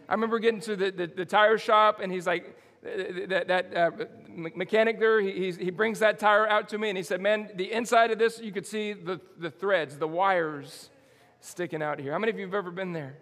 [0.08, 3.92] I remember getting to the, the, the tire shop, and he's like, that, that uh,
[4.28, 7.72] mechanic there, he, he brings that tire out to me, and he said, Man, the
[7.72, 10.90] inside of this, you could see the, the threads, the wires
[11.40, 12.12] sticking out here.
[12.12, 13.18] How many of you have ever been there?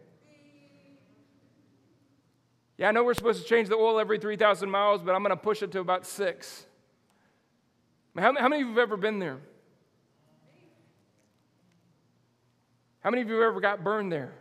[2.78, 5.36] Yeah, I know we're supposed to change the oil every 3,000 miles, but I'm going
[5.36, 6.66] to push it to about six.
[8.18, 9.40] How, how many of you have ever been there?
[13.02, 14.34] How many of you have ever got burned there?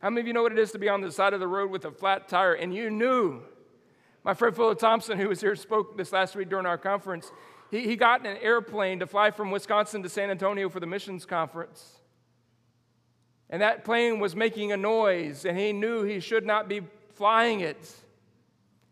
[0.00, 1.48] How many of you know what it is to be on the side of the
[1.48, 3.42] road with a flat tire and you knew
[4.26, 7.30] my friend Philip Thompson, who was here, spoke this last week during our conference.
[7.70, 10.86] He, he got in an airplane to fly from Wisconsin to San Antonio for the
[10.86, 12.00] missions conference.
[13.48, 16.80] And that plane was making a noise, and he knew he should not be
[17.14, 17.88] flying it.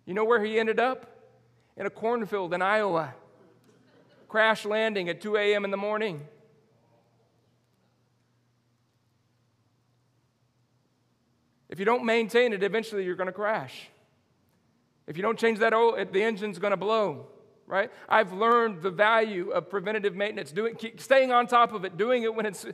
[0.07, 1.11] You know where he ended up?
[1.77, 3.13] In a cornfield in Iowa.
[4.29, 5.65] Crash landing at 2 a.m.
[5.65, 6.25] in the morning.
[11.69, 13.89] If you don't maintain it, eventually you're going to crash.
[15.07, 17.27] If you don't change that oil, the engine's going to blow,
[17.67, 17.91] right?
[18.09, 22.35] I've learned the value of preventative maintenance, doing, staying on top of it, doing it
[22.35, 22.65] when it's.
[22.65, 22.73] You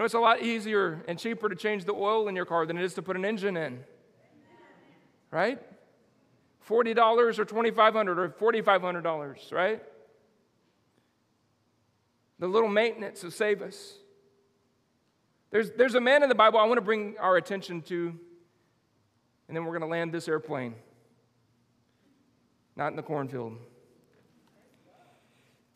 [0.00, 2.76] know, it's a lot easier and cheaper to change the oil in your car than
[2.76, 3.84] it is to put an engine in,
[5.30, 5.60] right?
[6.68, 9.80] $40 or 2,500 or $4,500, right?
[12.40, 13.94] The little maintenance will save us.
[15.50, 18.18] There's, there's a man in the Bible I want to bring our attention to
[19.48, 20.74] and then we're going to land this airplane,
[22.76, 23.58] not in the cornfield.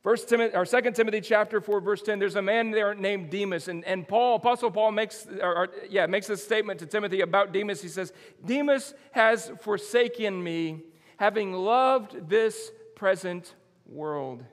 [0.02, 3.68] First Timothy, or Second Timothy chapter 4, verse 10, there's a man there named Demas.
[3.68, 7.52] And, and Paul, Apostle Paul makes, or, or, yeah, makes a statement to Timothy about
[7.52, 7.82] Demas.
[7.82, 8.12] He says,
[8.44, 10.82] Demas has forsaken me,
[11.18, 13.54] having loved this present
[13.86, 14.44] world.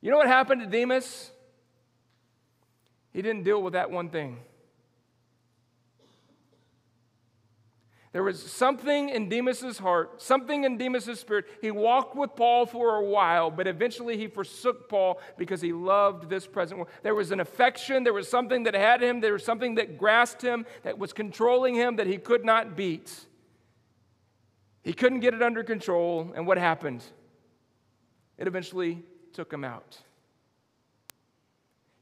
[0.00, 1.30] You know what happened to Demas?
[3.12, 4.38] He didn't deal with that one thing.
[8.12, 11.44] There was something in Demas's heart, something in Demas's spirit.
[11.60, 16.28] He walked with Paul for a while, but eventually he forsook Paul because he loved
[16.28, 16.90] this present world.
[17.04, 20.42] There was an affection, there was something that had him, there was something that grasped
[20.42, 23.26] him, that was controlling him that he could not beat.
[24.82, 27.04] He couldn't get it under control, and what happened?
[28.38, 29.98] It eventually took him out.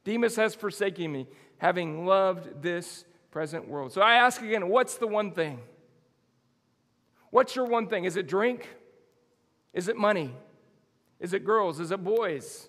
[0.05, 1.27] Demas has forsaken me,
[1.59, 3.93] having loved this present world.
[3.93, 5.61] So I ask again, what's the one thing?
[7.31, 8.05] What's your one thing?
[8.05, 8.69] Is it drink?
[9.73, 10.35] Is it money?
[11.21, 11.81] Is it girls?
[11.81, 12.69] Is it boys?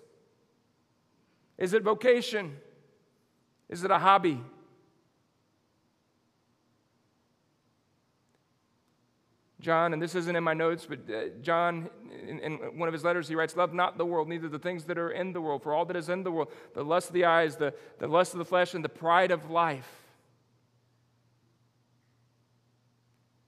[1.56, 2.56] Is it vocation?
[3.68, 4.40] Is it a hobby?
[9.60, 11.90] John, and this isn't in my notes, but uh, John,
[12.26, 14.96] in, one of his letters, he writes, Love not the world, neither the things that
[14.96, 17.26] are in the world, for all that is in the world, the lust of the
[17.26, 19.99] eyes, the, the lust of the flesh, and the pride of life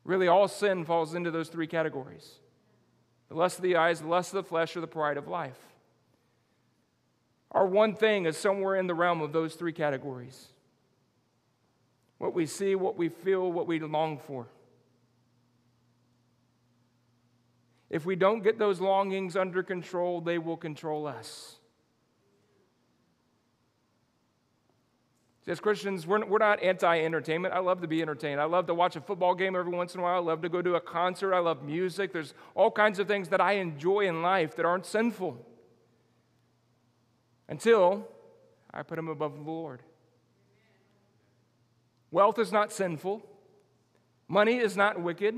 [0.04, 2.38] Really, all sin falls into those three categories
[3.28, 5.58] the lust of the eyes, the lust of the flesh, or the pride of life.
[7.50, 10.48] Our one thing is somewhere in the realm of those three categories
[12.18, 14.46] what we see, what we feel, what we long for.
[17.90, 21.56] If we don't get those longings under control, they will control us.
[25.46, 27.52] As Christians, we're, we're not anti entertainment.
[27.52, 28.40] I love to be entertained.
[28.40, 30.14] I love to watch a football game every once in a while.
[30.14, 31.34] I love to go to a concert.
[31.34, 32.12] I love music.
[32.12, 35.44] There's all kinds of things that I enjoy in life that aren't sinful
[37.48, 38.06] until
[38.72, 39.82] I put them above the Lord.
[42.12, 43.22] Wealth is not sinful,
[44.28, 45.34] money is not wicked.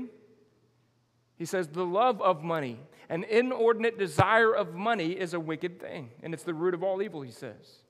[1.37, 2.79] He says the love of money,
[3.09, 7.01] an inordinate desire of money, is a wicked thing, and it's the root of all
[7.01, 7.81] evil, he says.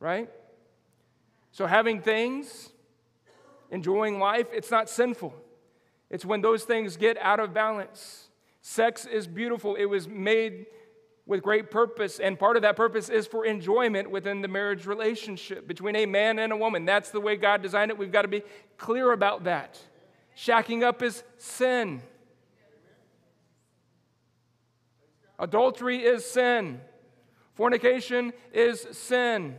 [0.00, 0.30] Right?
[1.52, 2.70] So, having things,
[3.70, 5.34] enjoying life, it's not sinful.
[6.10, 8.28] It's when those things get out of balance.
[8.62, 10.66] Sex is beautiful, it was made
[11.26, 15.68] with great purpose, and part of that purpose is for enjoyment within the marriage relationship
[15.68, 16.84] between a man and a woman.
[16.84, 17.98] That's the way God designed it.
[17.98, 18.42] We've got to be
[18.76, 19.78] clear about that.
[20.36, 22.02] Shacking up is sin.
[25.38, 26.80] Adultery is sin.
[27.54, 29.56] Fornication is sin.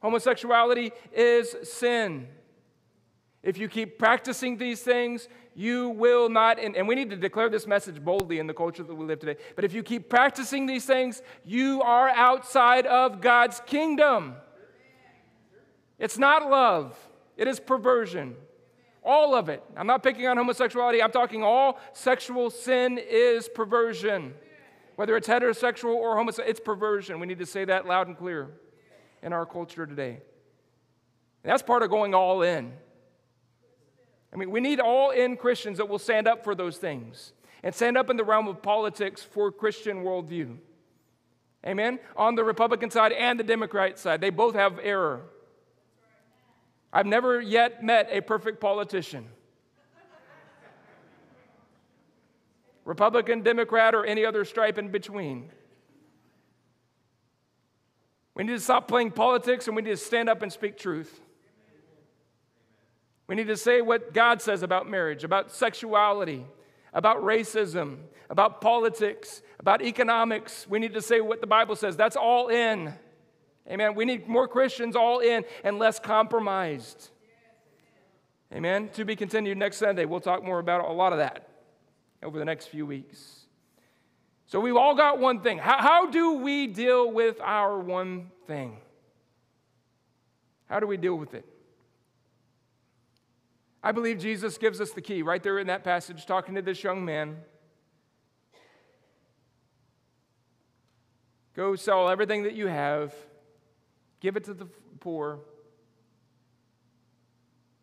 [0.00, 2.26] Homosexuality is sin.
[3.42, 7.48] If you keep practicing these things, you will not, and, and, we need to declare
[7.48, 9.36] this message boldly in the culture that we live today.
[9.56, 14.34] But if you keep practicing these things, you are outside of God's kingdom.
[15.98, 16.96] It's not love,
[17.36, 18.36] it is perversion.
[19.02, 19.62] All of it.
[19.78, 24.34] I'm not picking on homosexuality, I'm talking all sexual sin is perversion.
[24.96, 27.20] Whether it's heterosexual or homosexual, it's perversion.
[27.20, 28.50] We need to say that loud and clear
[29.22, 30.20] in our culture today.
[31.42, 32.72] And that's part of going all in.
[34.32, 37.74] I mean, we need all in Christians that will stand up for those things and
[37.74, 40.56] stand up in the realm of politics for Christian worldview.
[41.66, 41.98] Amen?
[42.16, 45.22] On the Republican side and the Democrat side, they both have error.
[46.92, 49.26] I've never yet met a perfect politician.
[52.84, 55.50] Republican, Democrat, or any other stripe in between.
[58.40, 61.20] We need to stop playing politics and we need to stand up and speak truth.
[63.26, 66.46] We need to say what God says about marriage, about sexuality,
[66.94, 67.98] about racism,
[68.30, 70.66] about politics, about economics.
[70.66, 71.98] We need to say what the Bible says.
[71.98, 72.94] That's all in.
[73.70, 73.94] Amen.
[73.94, 77.10] We need more Christians all in and less compromised.
[78.54, 78.88] Amen.
[78.94, 80.06] To be continued next Sunday.
[80.06, 81.46] We'll talk more about a lot of that
[82.22, 83.39] over the next few weeks.
[84.50, 85.58] So we've all got one thing.
[85.58, 88.78] How, how do we deal with our one thing?
[90.68, 91.44] How do we deal with it?
[93.80, 96.82] I believe Jesus gives us the key right there in that passage, talking to this
[96.82, 97.36] young man.
[101.54, 103.14] Go sell everything that you have,
[104.18, 104.66] give it to the
[104.98, 105.38] poor.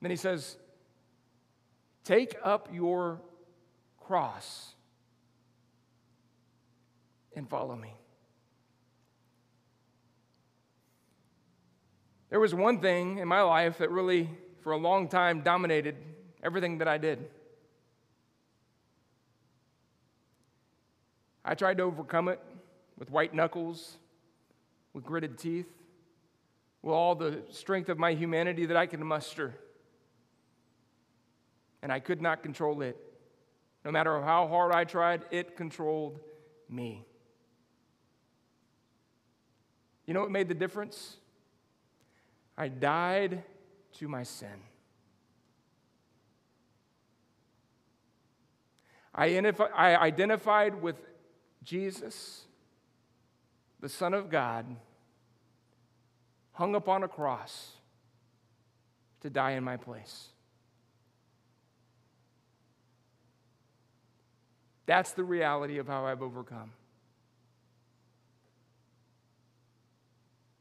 [0.01, 0.57] Then he says,
[2.03, 3.21] Take up your
[4.01, 4.73] cross
[7.37, 7.93] and follow me.
[12.29, 14.29] There was one thing in my life that really,
[14.61, 15.95] for a long time, dominated
[16.43, 17.29] everything that I did.
[21.45, 22.41] I tried to overcome it
[22.97, 23.97] with white knuckles,
[24.93, 25.69] with gritted teeth,
[26.81, 29.53] with all the strength of my humanity that I could muster.
[31.81, 32.97] And I could not control it.
[33.85, 36.19] No matter how hard I tried, it controlled
[36.67, 37.05] me.
[40.07, 41.17] You know what made the difference?
[42.57, 43.43] I died
[43.99, 44.49] to my sin.
[49.13, 49.35] I,
[49.95, 50.95] identified with
[51.63, 52.45] Jesus,
[53.79, 54.65] the Son of God,
[56.53, 57.71] hung upon a cross
[59.21, 60.27] to die in my place.
[64.85, 66.71] That's the reality of how I've overcome.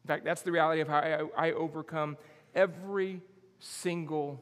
[0.07, 2.17] In fact, that's the reality of how I, I overcome
[2.55, 3.21] every
[3.59, 4.41] single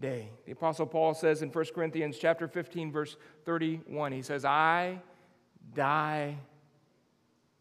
[0.00, 0.30] day.
[0.46, 5.02] The apostle Paul says in 1 Corinthians chapter 15 verse 31, he says, "I
[5.74, 6.38] die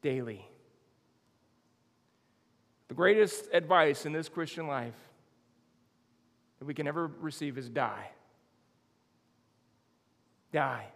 [0.02, 0.48] daily."
[2.88, 4.96] The greatest advice in this Christian life
[6.60, 8.10] that we can ever receive is die.
[10.54, 10.94] Die.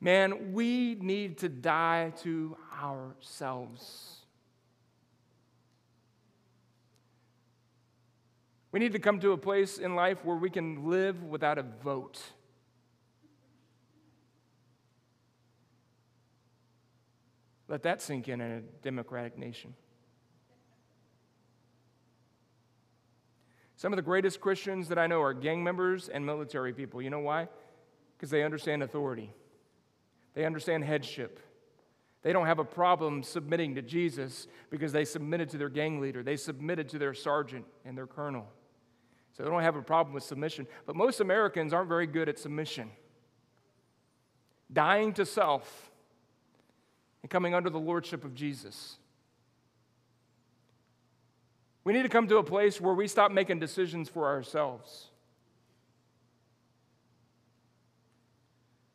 [0.00, 4.16] Man, we need to die to ourselves.
[8.72, 11.64] We need to come to a place in life where we can live without a
[11.82, 12.20] vote.
[17.68, 19.74] Let that sink in in a democratic nation.
[23.76, 27.00] Some of the greatest Christians that I know are gang members and military people.
[27.00, 27.48] You know why?
[28.16, 29.32] Because they understand authority.
[30.34, 31.40] They understand headship.
[32.22, 36.22] They don't have a problem submitting to Jesus because they submitted to their gang leader,
[36.22, 38.46] they submitted to their sergeant and their colonel.
[39.32, 40.66] So they don't have a problem with submission.
[40.86, 42.90] But most Americans aren't very good at submission.
[44.72, 45.90] Dying to self
[47.22, 48.96] and coming under the lordship of Jesus.
[51.84, 55.10] We need to come to a place where we stop making decisions for ourselves.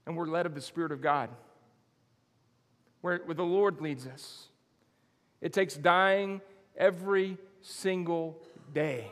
[0.06, 1.30] and we're led of the Spirit of God,
[3.06, 4.48] where, where the Lord leads us.
[5.40, 6.42] It takes dying
[6.76, 8.42] every single
[8.74, 9.12] day.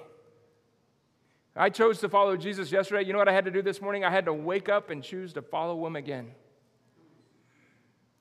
[1.55, 3.05] I chose to follow Jesus yesterday.
[3.05, 4.03] You know what I had to do this morning?
[4.03, 6.31] I had to wake up and choose to follow him again.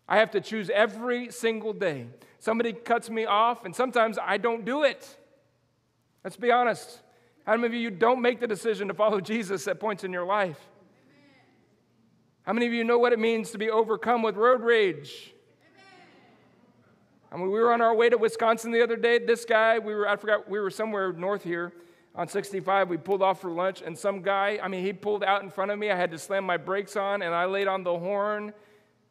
[0.06, 2.08] I have to choose every single day.
[2.38, 5.16] Somebody cuts me off, and sometimes I don't do it.
[6.22, 7.00] Let's be honest.
[7.46, 10.26] How many of you don't make the decision to follow Jesus at points in your
[10.26, 10.60] life?
[12.42, 15.31] How many of you know what it means to be overcome with road rage?
[17.32, 19.18] I mean, we were on our way to Wisconsin the other day.
[19.18, 21.72] This guy, we were, I forgot, we were somewhere north here
[22.14, 22.90] on 65.
[22.90, 25.70] We pulled off for lunch, and some guy, I mean, he pulled out in front
[25.70, 25.90] of me.
[25.90, 28.52] I had to slam my brakes on, and I laid on the horn.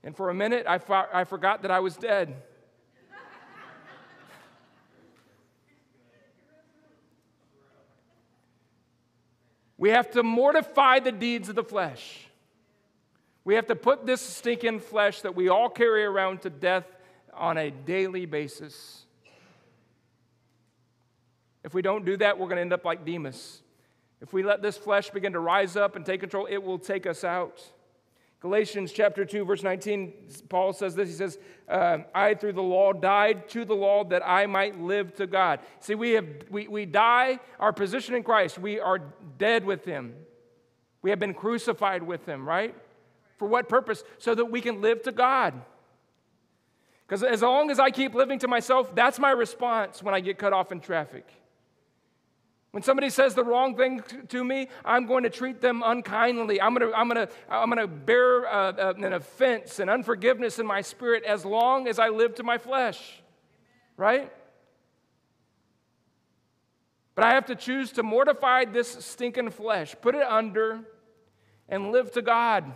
[0.03, 2.35] And for a minute, I, fought, I forgot that I was dead.
[9.79, 12.27] we have to mortify the deeds of the flesh.
[13.43, 16.85] We have to put this stinking flesh that we all carry around to death
[17.33, 19.05] on a daily basis.
[21.63, 23.61] If we don't do that, we're going to end up like Demas.
[24.21, 27.05] If we let this flesh begin to rise up and take control, it will take
[27.05, 27.63] us out.
[28.41, 30.13] Galatians chapter 2, verse 19,
[30.49, 31.09] Paul says this.
[31.09, 31.37] He says,
[31.69, 35.59] uh, I, through the law, died to the law that I might live to God.
[35.79, 38.99] See, we, have, we, we die, our position in Christ, we are
[39.37, 40.15] dead with Him.
[41.03, 42.75] We have been crucified with Him, right?
[43.37, 44.03] For what purpose?
[44.17, 45.53] So that we can live to God.
[47.11, 50.37] Because as long as I keep living to myself, that's my response when I get
[50.37, 51.27] cut off in traffic.
[52.71, 56.61] When somebody says the wrong thing to me, I'm going to treat them unkindly.
[56.61, 59.89] I'm going to, I'm going to, I'm going to bear uh, uh, an offense and
[59.89, 63.21] unforgiveness in my spirit as long as I live to my flesh.
[63.97, 64.31] Right?
[67.13, 70.79] But I have to choose to mortify this stinking flesh, put it under,
[71.67, 72.71] and live to God.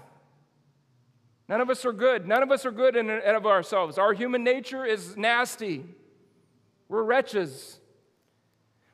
[1.47, 2.27] None of us are good.
[2.27, 3.97] None of us are good in and of ourselves.
[3.97, 5.85] Our human nature is nasty.
[6.89, 7.79] We're wretches.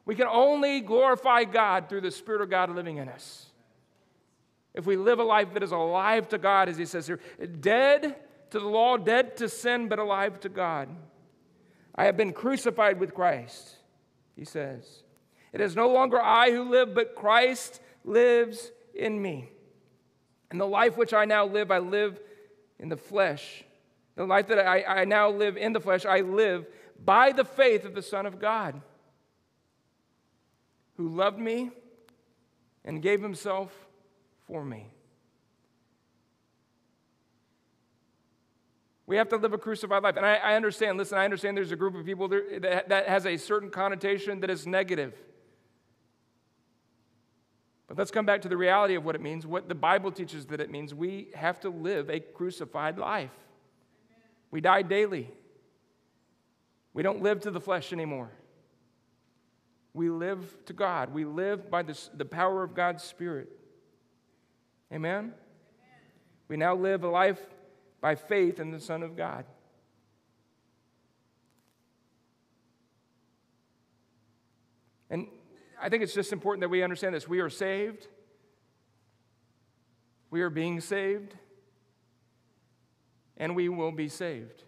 [0.05, 3.47] We can only glorify God through the Spirit of God living in us.
[4.73, 7.19] If we live a life that is alive to God, as he says here,
[7.59, 8.15] dead
[8.51, 10.89] to the law, dead to sin, but alive to God.
[11.95, 13.75] I have been crucified with Christ,
[14.35, 15.03] he says.
[15.53, 19.49] It is no longer I who live, but Christ lives in me.
[20.49, 22.19] And the life which I now live, I live
[22.81, 23.63] in the flesh.
[24.15, 26.65] The life that I, I now live in the flesh, I live
[27.03, 28.81] by the faith of the Son of God,
[30.97, 31.71] who loved me
[32.83, 33.71] and gave himself
[34.47, 34.87] for me.
[39.05, 40.15] We have to live a crucified life.
[40.15, 43.25] And I, I understand, listen, I understand there's a group of people that, that has
[43.25, 45.13] a certain connotation that is negative.
[47.91, 50.45] But let's come back to the reality of what it means, what the Bible teaches
[50.45, 50.93] that it means.
[50.93, 53.33] We have to live a crucified life.
[54.49, 55.29] We die daily.
[56.93, 58.31] We don't live to the flesh anymore.
[59.93, 61.13] We live to God.
[61.13, 63.49] We live by the, the power of God's Spirit.
[64.93, 65.17] Amen?
[65.17, 65.33] Amen?
[66.47, 67.41] We now live a life
[67.99, 69.43] by faith in the Son of God.
[75.09, 75.27] And
[75.81, 77.27] I think it's just important that we understand this.
[77.27, 78.07] We are saved,
[80.29, 81.33] we are being saved,
[83.37, 84.63] and we will be saved.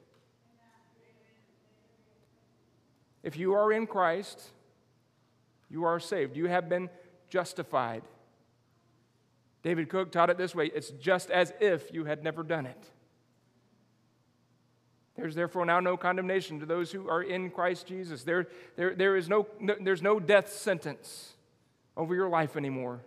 [3.21, 4.41] If you are in Christ,
[5.69, 6.35] you are saved.
[6.35, 6.89] You have been
[7.29, 8.03] justified.
[9.61, 12.89] David Cook taught it this way it's just as if you had never done it.
[15.15, 18.23] There's therefore now no condemnation to those who are in Christ Jesus.
[18.23, 21.33] There, there, there is no, no, there's no death sentence
[21.95, 23.01] over your life anymore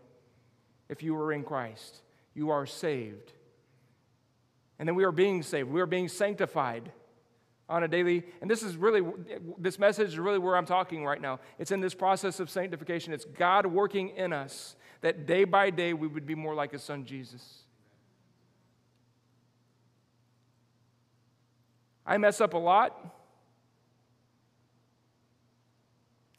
[0.88, 2.02] if you are in Christ.
[2.34, 3.32] You are saved.
[4.78, 5.70] And then we are being saved.
[5.70, 6.92] We are being sanctified
[7.68, 9.02] on a daily and this is really
[9.59, 13.12] this message is really where i'm talking right now it's in this process of sanctification
[13.12, 16.82] it's god working in us that day by day we would be more like his
[16.82, 17.65] son jesus
[22.07, 22.96] I mess up a lot.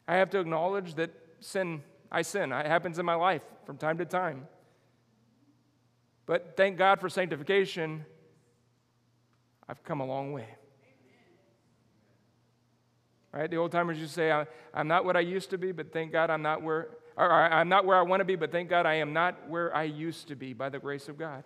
[0.06, 1.10] I have to acknowledge that
[1.40, 2.50] sin, I sin.
[2.52, 4.48] It happens in my life from time to time.
[6.24, 8.06] But thank God for sanctification.
[9.68, 10.46] I've come a long way.
[13.32, 13.50] Right?
[13.50, 16.12] The old timers used to say, I'm not what I used to be, but thank
[16.12, 16.88] God I'm not where,
[17.18, 19.82] I'm not where I want to be, but thank God I am not where I
[19.82, 21.44] used to be by the grace of God.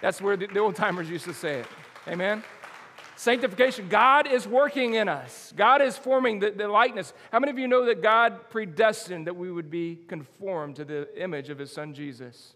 [0.00, 1.66] That's where the old timers used to say it.
[2.08, 2.42] Amen?
[3.20, 5.52] Sanctification, God is working in us.
[5.54, 7.12] God is forming the, the, likeness.
[7.30, 11.06] How many of you know that God predestined that we would be conformed to the
[11.22, 12.54] image of his son Jesus?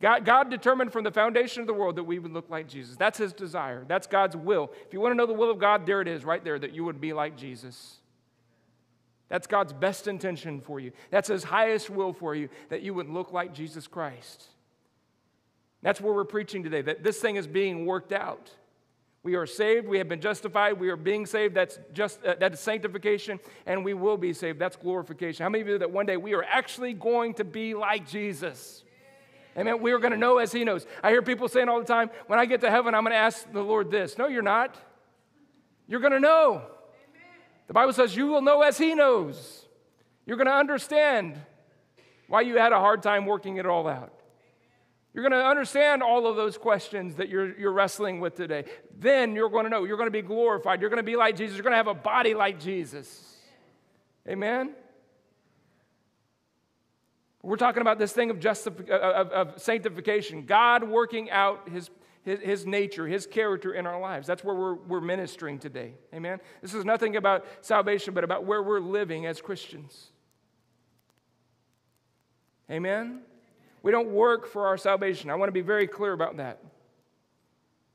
[0.00, 2.96] God, God determined from the foundation of the world that we would look like Jesus.
[2.96, 3.84] That's his desire.
[3.86, 4.72] That's God's will.
[4.86, 6.72] If you want to know the will of God, there it is, right there, that
[6.72, 7.98] you would be like Jesus.
[9.28, 10.92] That's God's best intention for you.
[11.10, 14.46] That's his highest will for you, that you would look like Jesus Christ.
[15.82, 18.52] That's where we're preaching today, that this thing is being worked out.
[19.22, 19.86] We are saved.
[19.86, 20.80] We have been justified.
[20.80, 21.54] We are being saved.
[21.54, 24.58] That's just uh, that is sanctification, and we will be saved.
[24.58, 25.42] That's glorification.
[25.42, 28.82] How many of you that one day we are actually going to be like Jesus?
[29.58, 29.82] Amen.
[29.82, 30.86] We are going to know as He knows.
[31.02, 33.18] I hear people saying all the time, "When I get to heaven, I'm going to
[33.18, 34.74] ask the Lord this." No, you're not.
[35.86, 36.62] You're going to know.
[37.66, 39.66] The Bible says you will know as He knows.
[40.24, 41.38] You're going to understand
[42.26, 44.14] why you had a hard time working it all out.
[45.12, 48.64] You're going to understand all of those questions that you're, you're wrestling with today.
[48.96, 49.84] Then you're going to know.
[49.84, 50.80] You're going to be glorified.
[50.80, 51.56] You're going to be like Jesus.
[51.56, 53.36] You're going to have a body like Jesus.
[54.28, 54.72] Amen?
[57.42, 61.68] We're talking about this thing of, justif- uh, uh, of, of sanctification, God working out
[61.68, 61.90] his,
[62.22, 64.26] his, his, nature, His character in our lives.
[64.26, 65.94] That's where we're, we're ministering today.
[66.14, 66.38] Amen?
[66.60, 70.10] This is nothing about salvation, but about where we're living as Christians.
[72.70, 73.22] Amen?
[73.82, 75.30] We don't work for our salvation.
[75.30, 76.62] I want to be very clear about that.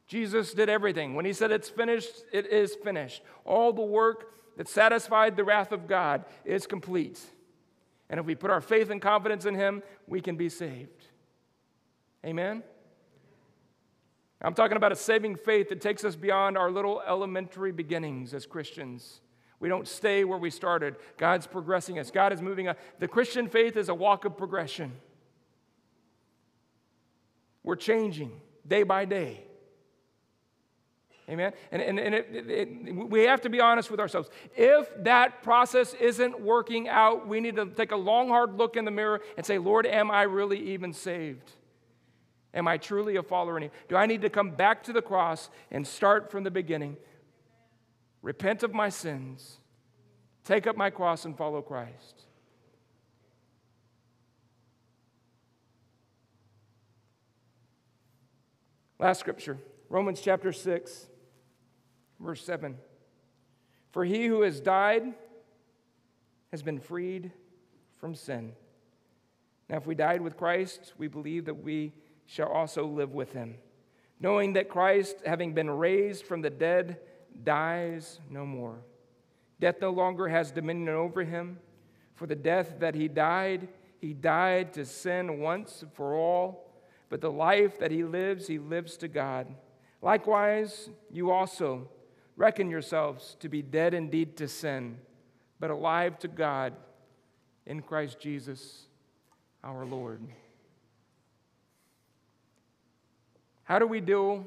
[0.07, 1.15] Jesus did everything.
[1.15, 3.21] When he said it's finished, it is finished.
[3.43, 7.19] All the work that satisfied the wrath of God is complete.
[8.09, 11.07] And if we put our faith and confidence in him, we can be saved.
[12.23, 12.63] Amen?
[14.41, 18.45] I'm talking about a saving faith that takes us beyond our little elementary beginnings as
[18.45, 19.21] Christians.
[19.59, 20.97] We don't stay where we started.
[21.17, 22.77] God's progressing us, God is moving us.
[22.99, 24.91] The Christian faith is a walk of progression.
[27.65, 28.31] We're changing
[28.65, 29.41] day by day.
[31.27, 31.53] Amen?
[31.71, 34.29] And, and, and it, it, it, we have to be honest with ourselves.
[34.55, 38.85] If that process isn't working out, we need to take a long, hard look in
[38.85, 41.51] the mirror and say, Lord, am I really even saved?
[42.53, 43.59] Am I truly a follower?
[43.89, 46.95] Do I need to come back to the cross and start from the beginning?
[48.21, 49.57] Repent of my sins,
[50.43, 52.14] take up my cross, and follow Christ.
[58.97, 59.57] Last scripture,
[59.89, 61.07] Romans chapter 6,
[62.17, 62.77] verse 7.
[63.91, 65.13] For he who has died
[66.51, 67.33] has been freed
[67.99, 68.53] from sin.
[69.69, 71.91] Now, if we died with Christ, we believe that we
[72.25, 73.55] shall also live with him,
[74.21, 76.99] knowing that Christ, having been raised from the dead,
[77.43, 78.77] dies no more.
[79.59, 81.59] Death no longer has dominion over him,
[82.13, 83.67] for the death that he died,
[83.99, 86.64] he died to sin once for all,
[87.15, 89.47] but the life that he lives, he lives to God.
[90.01, 91.87] Likewise, you also
[92.35, 94.97] reckon yourselves to be dead indeed to sin,
[95.57, 96.73] but alive to God
[97.65, 98.87] in Christ Jesus
[99.63, 100.27] our Lord.
[103.63, 104.45] How do we deal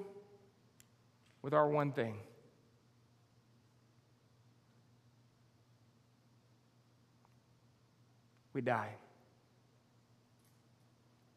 [1.41, 2.19] with our one thing?
[8.53, 8.91] We die.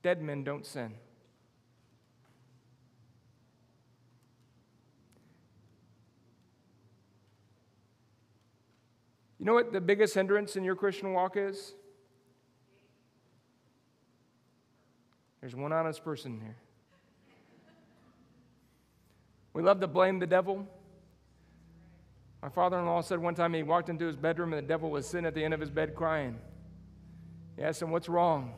[0.04, 0.94] Dead men don't sin.
[9.42, 11.74] You know what the biggest hindrance in your Christian walk is?
[15.40, 16.58] There's one honest person here.
[19.54, 20.68] We love to blame the devil.
[22.44, 24.92] My father in law said one time he walked into his bedroom and the devil
[24.92, 26.38] was sitting at the end of his bed crying.
[27.58, 28.54] He asked him, What's wrong?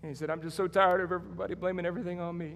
[0.00, 2.54] And he said, I'm just so tired of everybody blaming everything on me.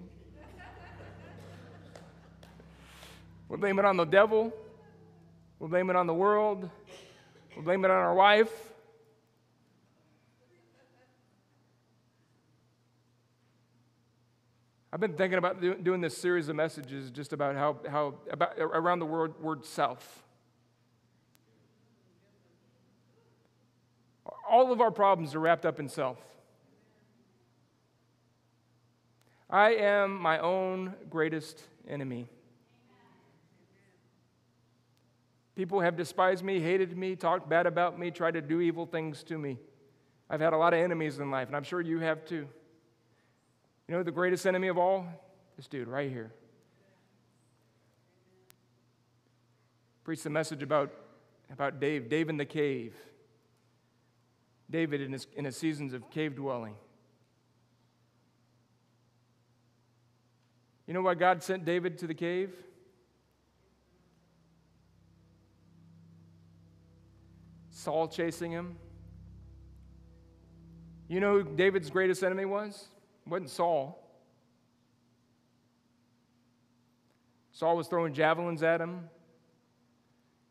[3.47, 4.51] we blame it on the devil.
[5.63, 6.69] We blame it on the world.
[7.55, 8.51] we blame it on our wife.
[14.91, 18.99] I've been thinking about doing this series of messages just about how, how about around
[18.99, 20.25] the word, word self.
[24.45, 26.17] All of our problems are wrapped up in self.
[29.49, 32.27] I am my own greatest enemy.
[35.55, 39.23] People have despised me, hated me, talked bad about me, tried to do evil things
[39.23, 39.59] to me.
[40.29, 42.47] I've had a lot of enemies in life, and I'm sure you have too.
[43.87, 45.05] You know the greatest enemy of all?
[45.55, 46.31] This dude right here.
[50.03, 50.91] Preached a message about,
[51.51, 52.95] about Dave, Dave in the cave.
[54.69, 56.75] David in his, in his seasons of cave dwelling.
[60.87, 62.51] You know why God sent David to the cave?
[67.83, 68.77] Saul chasing him.
[71.09, 72.87] You know who David's greatest enemy was?
[73.25, 73.99] It wasn't Saul.
[77.51, 79.09] Saul was throwing javelins at him.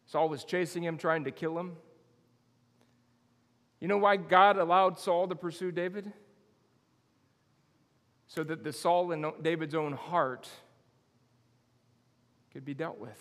[0.04, 1.72] Saul was chasing him, trying to kill him.
[3.80, 6.12] You know why God allowed Saul to pursue David?
[8.26, 10.50] So that the Saul in David's own heart
[12.52, 13.18] could be dealt with.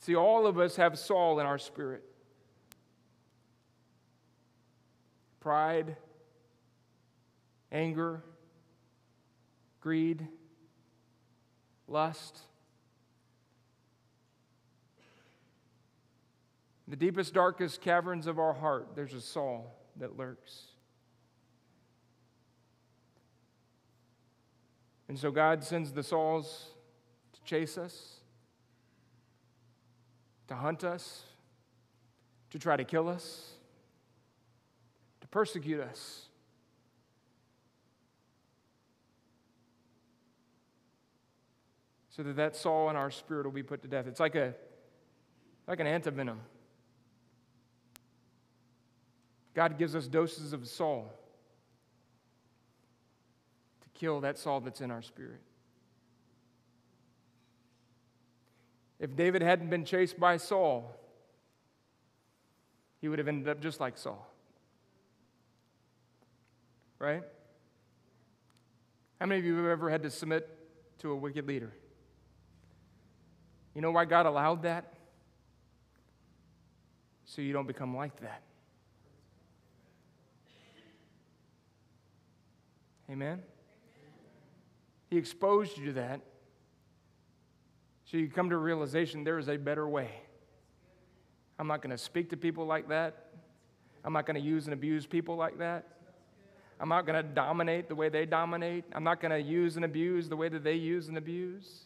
[0.00, 2.02] See, all of us have Saul in our spirit
[5.46, 5.94] pride,
[7.70, 8.20] anger,
[9.80, 10.26] greed,
[11.86, 12.40] lust.
[16.84, 20.62] In the deepest, darkest caverns of our heart, there's a Saul that lurks.
[25.08, 26.70] And so God sends the Sauls
[27.34, 28.16] to chase us,
[30.48, 31.22] to hunt us,
[32.50, 33.55] to try to kill us,
[35.26, 36.26] to persecute us.
[42.16, 44.06] so that that Saul in our spirit will be put to death.
[44.06, 44.54] It's like a
[45.66, 46.38] like an antivenom.
[49.52, 51.12] God gives us doses of Saul
[53.82, 55.42] to kill that Saul that's in our spirit.
[58.98, 60.98] If David hadn't been chased by Saul,
[62.98, 64.26] he would have ended up just like Saul.
[66.98, 67.22] Right?
[69.20, 70.48] How many of you have ever had to submit
[70.98, 71.72] to a wicked leader?
[73.74, 74.96] You know why God allowed that?
[77.26, 78.40] so you don't become like that.
[83.10, 83.42] Amen?
[85.10, 86.20] He exposed you to that
[88.04, 90.10] so you come to a realization there is a better way.
[91.58, 93.26] I'm not going to speak to people like that.
[94.04, 95.95] I'm not going to use and abuse people like that.
[96.78, 98.84] I'm not going to dominate the way they dominate.
[98.92, 101.84] I'm not going to use and abuse the way that they use and abuse.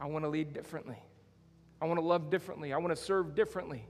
[0.00, 0.98] I want to lead differently.
[1.80, 2.72] I want to love differently.
[2.72, 3.84] I want to serve differently.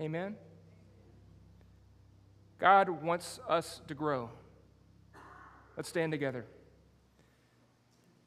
[0.00, 0.36] Amen?
[2.58, 4.30] God wants us to grow.
[5.76, 6.44] Let's stand together.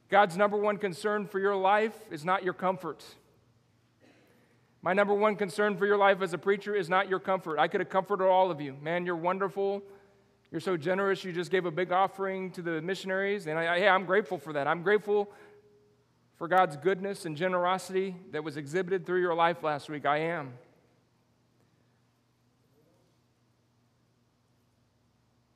[0.10, 3.04] God's number one concern for your life is not your comfort.
[4.84, 7.60] My number one concern for your life as a preacher is not your comfort.
[7.60, 8.76] I could have comforted all of you.
[8.82, 9.84] Man, you're wonderful.
[10.52, 11.24] You're so generous.
[11.24, 13.46] You just gave a big offering to the missionaries.
[13.46, 14.68] And I, hey, I'm grateful for that.
[14.68, 15.30] I'm grateful
[16.38, 20.08] for God's goodness and generosity that was exhibited through your life last week.
[20.08, 20.54] I am.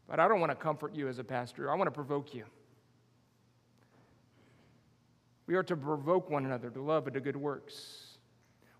[0.07, 2.45] But I don't want to comfort you as a pastor, I want to provoke you.
[5.47, 8.04] We are to provoke one another to love and to good works.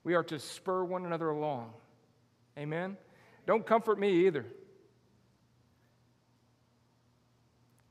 [0.05, 1.73] We are to spur one another along.
[2.57, 2.95] Amen?
[3.45, 4.45] Don't comfort me either.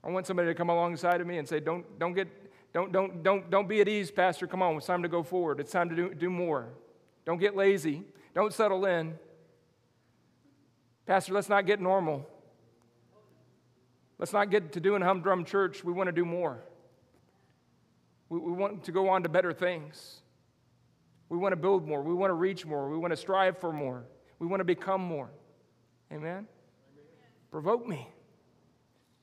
[0.03, 2.29] I want somebody to come alongside of me and say, don't, don't, get,
[2.73, 4.47] don't, don't, don't, don't be at ease, Pastor.
[4.47, 5.59] Come on, it's time to go forward.
[5.59, 6.69] It's time to do, do more.
[7.27, 8.05] Don't get lazy.
[8.33, 9.19] Don't settle in.
[11.07, 12.29] Pastor, let's not get normal.
[14.19, 15.83] Let's not get to doing humdrum church.
[15.83, 16.61] We want to do more.
[18.29, 20.21] We, we want to go on to better things.
[21.29, 22.03] We want to build more.
[22.03, 22.89] We want to reach more.
[22.89, 24.05] We want to strive for more.
[24.39, 25.31] We want to become more.
[26.13, 26.29] Amen?
[26.29, 26.47] Amen?
[27.51, 28.09] Provoke me.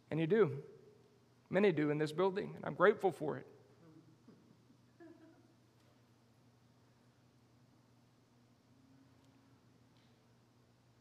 [0.09, 0.51] And you do.
[1.49, 3.45] Many do in this building, and I'm grateful for it.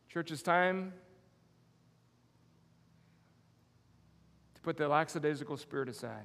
[0.08, 0.92] Church, it's time
[4.56, 6.24] to put the lackadaisical spirit aside.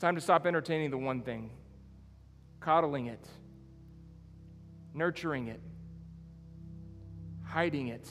[0.00, 1.50] Time to stop entertaining the one thing,
[2.58, 3.28] coddling it,
[4.94, 5.60] nurturing it,
[7.44, 8.08] hiding it.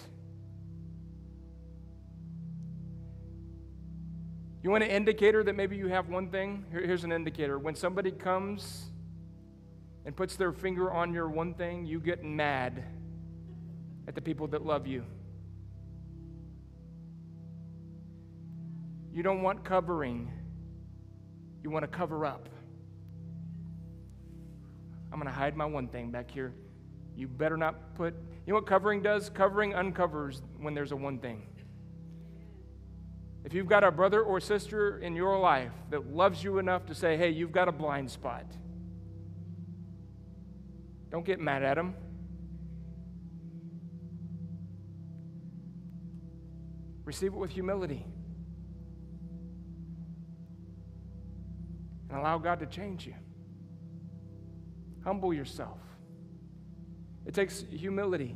[4.61, 6.63] You want an indicator that maybe you have one thing?
[6.71, 7.57] here's an indicator.
[7.57, 8.91] When somebody comes
[10.05, 12.83] and puts their finger on your one thing, you get mad
[14.07, 15.03] at the people that love you.
[19.11, 20.31] You don't want covering
[21.63, 22.49] you want to cover up.
[25.11, 26.53] I'm going to hide my one thing back here.
[27.15, 28.13] You better not put,
[28.45, 29.29] you know what covering does?
[29.29, 31.43] Covering uncovers when there's a one thing.
[33.43, 36.95] If you've got a brother or sister in your life that loves you enough to
[36.95, 38.45] say, hey, you've got a blind spot,
[41.09, 41.95] don't get mad at them.
[47.05, 48.05] Receive it with humility.
[52.09, 53.13] And allow God to change you.
[55.03, 55.79] Humble yourself.
[57.25, 58.35] It takes humility.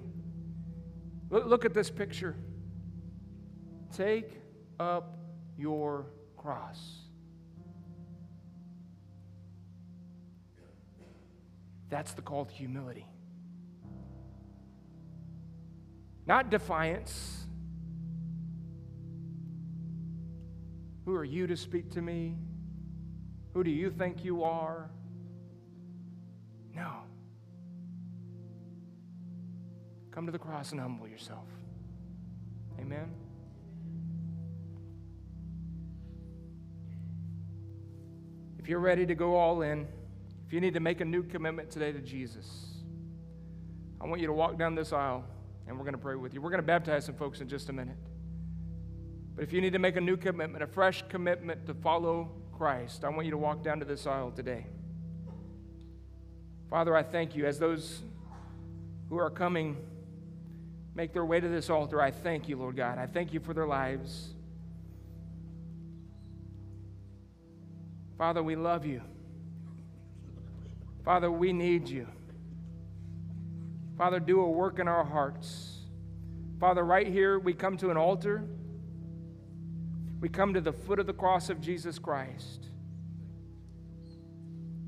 [1.30, 2.36] Look, at this picture.
[3.96, 4.40] Take
[4.80, 5.18] up
[5.58, 6.08] your
[6.38, 7.00] cross.
[11.90, 13.08] That's the call to humility.
[16.26, 17.46] Not defiance.
[21.06, 22.38] Who are you to speak to me?
[23.54, 24.90] Who do you think you are?
[26.76, 26.92] No.
[30.12, 31.46] Come to the cross and humble yourself.
[32.80, 33.12] Amen.
[38.58, 39.88] If you're ready to go all in,
[40.48, 42.48] if you need to make a new commitment today to Jesus,
[44.02, 45.26] I want you to walk down this aisle
[45.68, 46.42] and we're going to pray with you.
[46.42, 47.98] We're going to baptize some folks in just a minute.
[49.36, 53.04] But if you need to make a new commitment, a fresh commitment to follow Christ,
[53.04, 54.66] I want you to walk down to this aisle today.
[56.70, 58.02] Father, I thank you as those
[59.10, 59.78] who are coming
[60.96, 62.02] make their way to this altar.
[62.02, 62.98] I thank you, Lord God.
[62.98, 64.30] I thank you for their lives.
[68.18, 69.02] Father, we love you.
[71.04, 72.08] Father, we need you.
[73.98, 75.80] Father, do a work in our hearts.
[76.60, 78.44] Father, right here, we come to an altar
[80.24, 82.70] we come to the foot of the cross of Jesus Christ.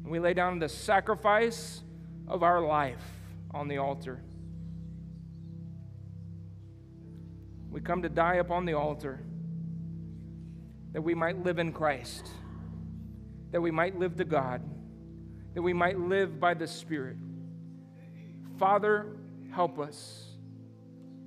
[0.02, 1.84] And we lay down the sacrifice
[2.26, 3.04] of our life
[3.52, 4.22] on the altar.
[7.70, 9.20] We come to die upon the altar
[10.94, 12.30] that we might live in Christ,
[13.52, 14.62] that we might live to God,
[15.54, 17.18] that we might live by the Spirit.
[18.58, 19.18] Father,
[19.52, 20.28] help us.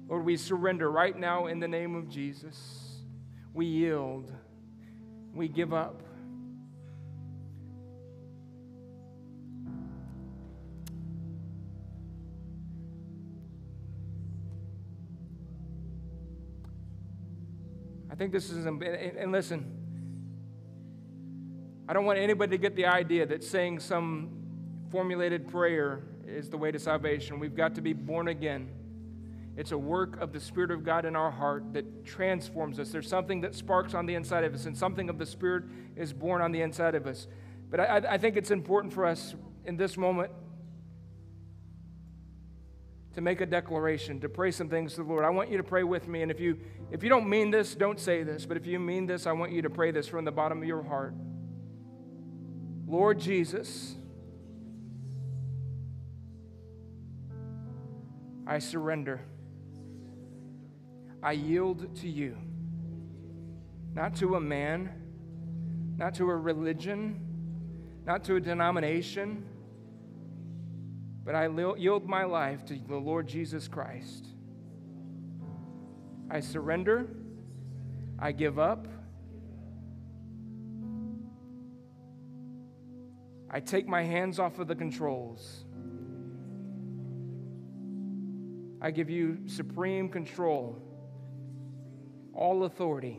[0.08, 2.87] Lord, we surrender right now in the name of Jesus.
[3.54, 4.32] We yield.
[5.34, 6.02] We give up.
[18.10, 19.64] I think this is, and listen,
[21.88, 24.30] I don't want anybody to get the idea that saying some
[24.90, 27.38] formulated prayer is the way to salvation.
[27.38, 28.68] We've got to be born again.
[29.58, 32.90] It's a work of the Spirit of God in our heart that transforms us.
[32.90, 35.64] There's something that sparks on the inside of us, and something of the Spirit
[35.96, 37.26] is born on the inside of us.
[37.68, 39.34] But I, I think it's important for us
[39.64, 40.30] in this moment
[43.14, 45.24] to make a declaration, to pray some things to the Lord.
[45.24, 46.22] I want you to pray with me.
[46.22, 46.60] And if you
[46.92, 48.46] if you don't mean this, don't say this.
[48.46, 50.68] But if you mean this, I want you to pray this from the bottom of
[50.68, 51.14] your heart.
[52.86, 53.96] Lord Jesus,
[58.46, 59.20] I surrender.
[61.22, 62.36] I yield to you.
[63.94, 64.90] Not to a man,
[65.96, 67.20] not to a religion,
[68.06, 69.44] not to a denomination,
[71.24, 74.28] but I yield my life to the Lord Jesus Christ.
[76.30, 77.08] I surrender.
[78.18, 78.86] I give up.
[83.50, 85.64] I take my hands off of the controls.
[88.80, 90.87] I give you supreme control
[92.38, 93.18] all authority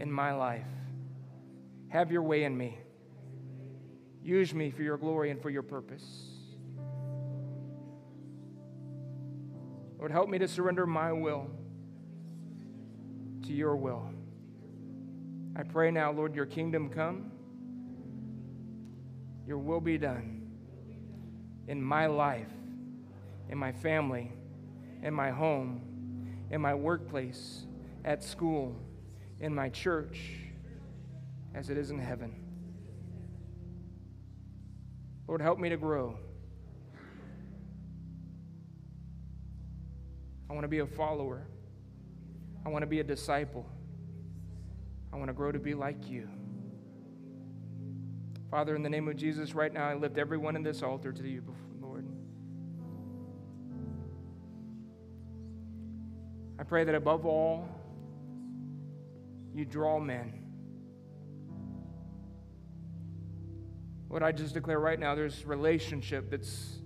[0.00, 0.66] in my life.
[1.90, 2.76] Have your way in me.
[4.20, 6.04] Use me for your glory and for your purpose.
[9.96, 11.46] Lord, help me to surrender my will
[13.46, 14.10] to your will.
[15.54, 17.30] I pray now, Lord, your kingdom come,
[19.46, 20.48] your will be done
[21.68, 22.50] in my life,
[23.48, 24.32] in my family,
[25.00, 25.82] in my home,
[26.50, 27.66] in my workplace
[28.04, 28.76] at school,
[29.40, 30.20] in my church,
[31.54, 32.34] as it is in heaven.
[35.26, 36.18] Lord, help me to grow.
[40.48, 41.46] I want to be a follower.
[42.66, 43.64] I want to be a disciple.
[45.12, 46.28] I want to grow to be like you.
[48.50, 51.28] Father, in the name of Jesus, right now, I lift everyone in this altar to
[51.28, 51.44] you,
[51.80, 52.04] Lord.
[56.58, 57.68] I pray that above all,
[59.54, 60.44] you draw men.
[64.08, 66.80] What I just declare right now, there's relationship that's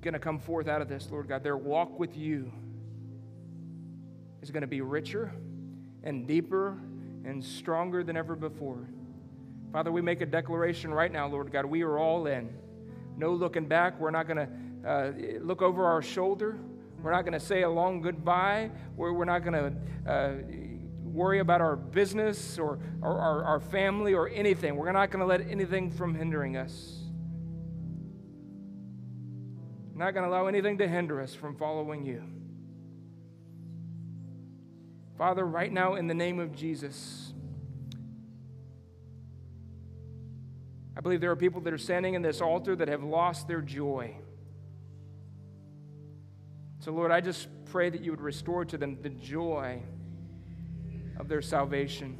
[0.00, 1.42] going to come forth out of this, Lord God.
[1.42, 2.52] Their walk with you
[4.40, 5.32] is going to be richer
[6.04, 6.78] and deeper
[7.24, 8.88] and stronger than ever before.
[9.72, 11.66] Father, we make a declaration right now, Lord God.
[11.66, 12.50] We are all in.
[13.16, 13.98] No looking back.
[13.98, 16.56] We're not going to uh, look over our shoulder.
[17.02, 18.70] We're not going to say a long goodbye.
[18.96, 20.32] We're, we're not going to uh,
[21.16, 24.76] worry about our business or, or our, our family or anything.
[24.76, 26.98] We're not going to let anything from hindering us.
[29.94, 32.22] We're not going to allow anything to hinder us from following you.
[35.16, 37.32] Father, right now, in the name of Jesus,
[40.94, 43.62] I believe there are people that are standing in this altar that have lost their
[43.62, 44.14] joy.
[46.80, 49.82] So, Lord, I just pray that you would restore to them the joy
[51.18, 52.16] of their salvation.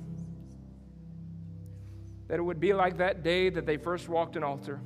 [2.29, 4.81] That it would be like that day that they first walked an altar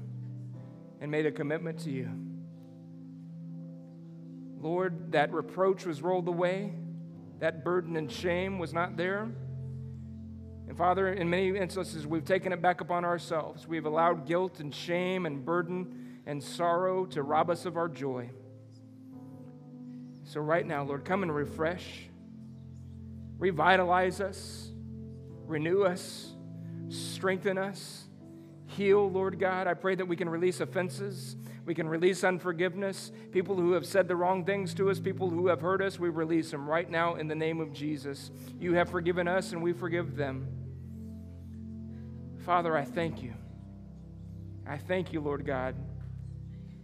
[1.01, 2.11] and made a commitment to you.
[4.61, 6.75] Lord, that reproach was rolled away,
[7.39, 9.31] that burden and shame was not there.
[10.69, 13.67] And Father, in many instances, we've taken it back upon ourselves.
[13.67, 18.31] We've allowed guilt and shame and burden and sorrow to rob us of our joy.
[20.25, 22.10] So, right now, Lord, come and refresh
[23.41, 24.71] revitalize us,
[25.47, 26.33] renew us,
[26.89, 28.05] strengthen us,
[28.67, 29.67] heal, Lord God.
[29.67, 31.35] I pray that we can release offenses.
[31.67, 33.13] We can release unforgiveness.
[33.33, 36.09] People who have said the wrong things to us, people who have hurt us, we
[36.09, 38.31] release them right now in the name of Jesus.
[38.59, 40.47] You have forgiven us and we forgive them.
[42.45, 43.35] Father, I thank you.
[44.67, 45.75] I thank you, Lord God.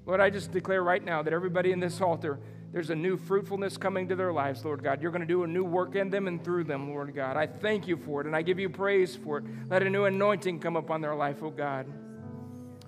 [0.05, 2.39] Lord, I just declare right now that everybody in this altar
[2.73, 5.01] there's a new fruitfulness coming to their lives, Lord God.
[5.01, 7.37] You're going to do a new work in them and through them, Lord God.
[7.37, 9.45] I thank you for it and I give you praise for it.
[9.69, 11.87] Let a new anointing come upon their life, oh God.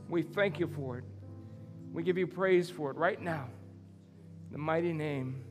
[0.08, 1.04] We thank you for it.
[1.92, 3.48] We give you praise for it right now.
[4.48, 5.42] In the mighty name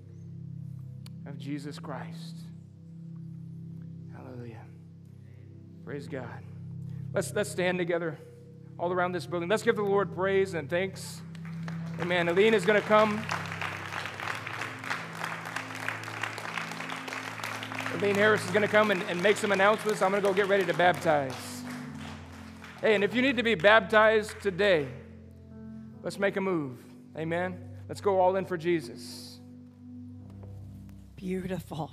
[1.26, 2.36] of Jesus Christ.
[4.16, 4.64] Hallelujah.
[5.84, 6.44] Praise God.
[7.14, 8.18] Let's, let's stand together
[8.78, 9.50] all around this building.
[9.50, 11.22] Let's give the Lord praise and thanks.
[12.00, 12.28] Amen.
[12.28, 13.24] Aline is going to come.
[17.98, 20.04] Aline Harris is going to come and, and make some announcements.
[20.04, 21.34] I'm going to go get ready to baptize.
[22.80, 24.88] Hey, and if you need to be baptized today,
[26.04, 26.78] let's make a move.
[27.18, 27.58] Amen.
[27.90, 29.40] Let's go all in for Jesus.
[31.16, 31.92] Beautiful.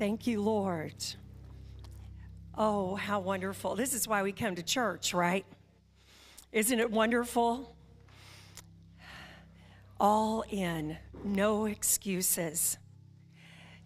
[0.00, 0.96] Thank you, Lord.
[2.58, 3.76] Oh, how wonderful.
[3.76, 5.46] This is why we come to church, right?
[6.50, 7.76] Isn't it wonderful?
[10.00, 12.78] All in, no excuses.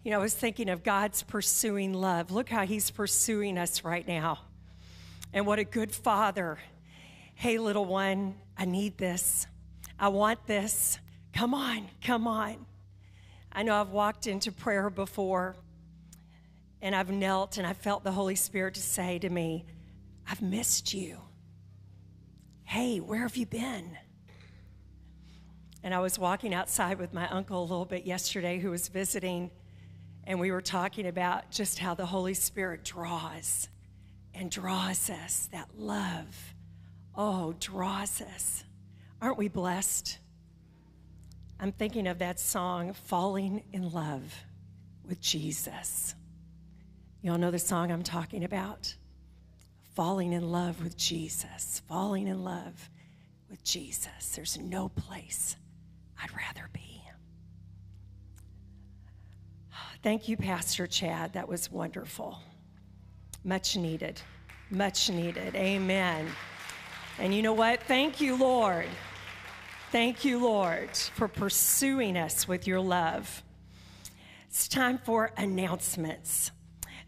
[0.07, 2.31] You know, I was thinking of God's pursuing love.
[2.31, 4.39] Look how He's pursuing us right now.
[5.33, 6.59] And what a good Father.
[7.35, 9.47] Hey, little one, I need this.
[9.99, 10.97] I want this.
[11.33, 12.65] Come on, come on.
[13.51, 15.57] I know I've walked into prayer before
[16.81, 19.65] and I've knelt and I felt the Holy Spirit to say to me,
[20.25, 21.17] I've missed you.
[22.63, 23.97] Hey, where have you been?
[25.83, 29.51] And I was walking outside with my uncle a little bit yesterday who was visiting
[30.27, 33.69] and we were talking about just how the Holy Spirit draws
[34.35, 36.53] and draws us, that love.
[37.15, 38.65] Oh, draws us.
[39.21, 40.19] Aren't we blessed?
[41.61, 44.43] I'm thinking of that song, Falling in Love
[45.07, 46.13] with Jesus.
[47.21, 48.93] You all know the song I'm talking about?
[49.95, 51.81] Falling in love with Jesus.
[51.87, 52.89] Falling in love
[53.49, 54.33] with Jesus.
[54.35, 55.55] There's no place
[56.21, 56.86] I'd rather be.
[60.03, 61.33] Thank you, Pastor Chad.
[61.33, 62.39] That was wonderful.
[63.43, 64.21] Much needed.
[64.69, 65.55] Much needed.
[65.55, 66.27] Amen.
[67.19, 67.81] And you know what?
[67.83, 68.85] Thank you, Lord.
[69.91, 73.41] Thank you, Lord, for pursuing us with your love.
[74.47, 76.51] It's time for announcements.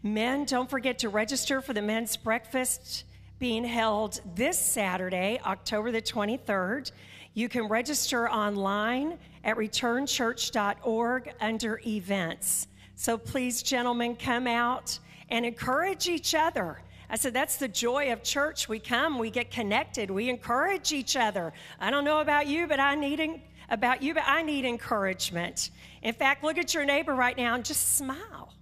[0.02, 3.04] Men, don't forget to register for the men's breakfast
[3.38, 6.90] being held this Saturday, October the 23rd.
[7.34, 12.66] You can register online at returnchurch.org under events.
[13.00, 14.98] So please, gentlemen, come out
[15.30, 16.82] and encourage each other.
[17.08, 18.68] I said, that's the joy of church.
[18.68, 21.54] We come, we get connected, we encourage each other.
[21.80, 23.40] I don't know about you, but I need
[23.70, 25.70] about you, but I need encouragement.
[26.02, 28.52] In fact, look at your neighbor right now and just smile.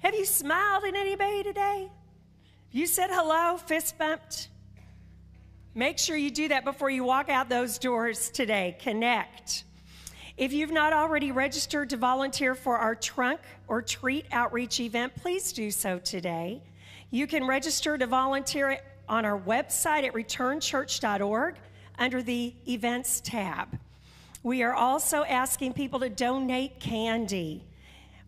[0.00, 1.90] Have you smiled at anybody today?
[2.72, 4.50] You said hello, fist bumped.
[5.74, 8.76] Make sure you do that before you walk out those doors today.
[8.78, 9.64] Connect.
[10.38, 15.52] If you've not already registered to volunteer for our trunk or treat outreach event, please
[15.52, 16.62] do so today.
[17.10, 18.78] You can register to volunteer
[19.08, 21.56] on our website at returnchurch.org
[21.98, 23.80] under the events tab.
[24.44, 27.64] We are also asking people to donate candy.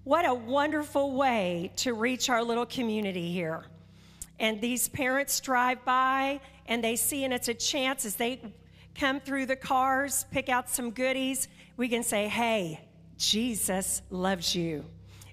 [0.03, 3.63] What a wonderful way to reach our little community here.
[4.41, 8.41] And these parents drive by and they see, and it's a chance as they
[8.97, 11.47] come through the cars, pick out some goodies
[11.81, 12.79] we can say, hey,
[13.17, 14.85] Jesus loves you.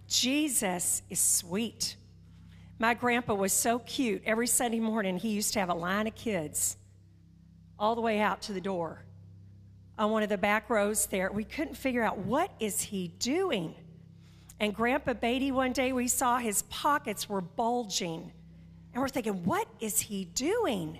[0.07, 1.97] Jesus is sweet.
[2.79, 4.21] My grandpa was so cute.
[4.25, 6.77] Every Sunday morning, he used to have a line of kids
[7.77, 9.03] all the way out to the door
[9.99, 11.29] on one of the back rows there.
[11.33, 13.75] We couldn't figure out what is he doing.
[14.61, 18.31] And Grandpa Beatty, one day we saw his pockets were bulging.
[18.93, 20.99] And we're thinking, what is he doing?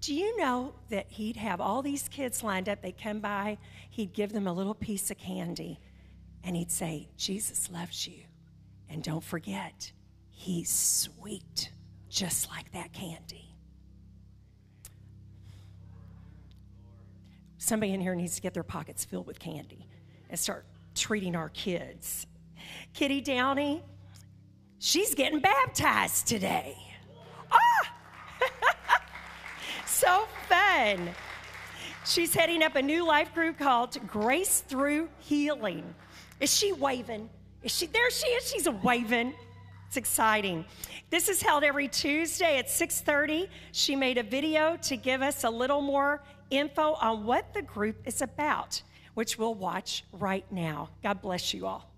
[0.00, 2.80] Do you know that he'd have all these kids lined up?
[2.80, 3.58] They'd come by,
[3.90, 5.78] he'd give them a little piece of candy,
[6.42, 8.22] and he'd say, Jesus loves you.
[8.88, 9.92] And don't forget,
[10.30, 11.70] he's sweet,
[12.08, 13.54] just like that candy.
[17.58, 19.86] Somebody in here needs to get their pockets filled with candy
[20.30, 20.64] and start
[20.94, 22.26] treating our kids.
[22.94, 23.82] Kitty Downey,
[24.78, 26.76] she's getting baptized today.
[29.90, 31.10] So fun.
[32.06, 35.94] She's heading up a new life group called Grace Through Healing.
[36.38, 37.28] Is she waving?
[37.62, 38.10] Is she there?
[38.10, 38.50] She is.
[38.50, 39.34] She's a waving.
[39.88, 40.64] It's exciting.
[41.10, 43.48] This is held every Tuesday at 6:30.
[43.72, 48.06] She made a video to give us a little more info on what the group
[48.06, 48.82] is about,
[49.14, 50.88] which we'll watch right now.
[51.02, 51.89] God bless you all.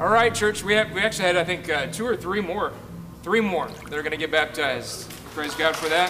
[0.00, 0.64] All right, church.
[0.64, 2.72] We have we actually had I think uh, two or three more,
[3.22, 5.10] three more that are going to get baptized.
[5.34, 6.08] Praise God for that.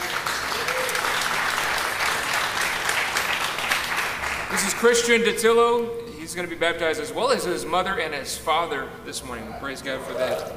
[4.52, 6.08] This is Christian Datillo.
[6.20, 9.52] He's going to be baptized as well as his mother and his father this morning.
[9.58, 10.52] Praise God for that.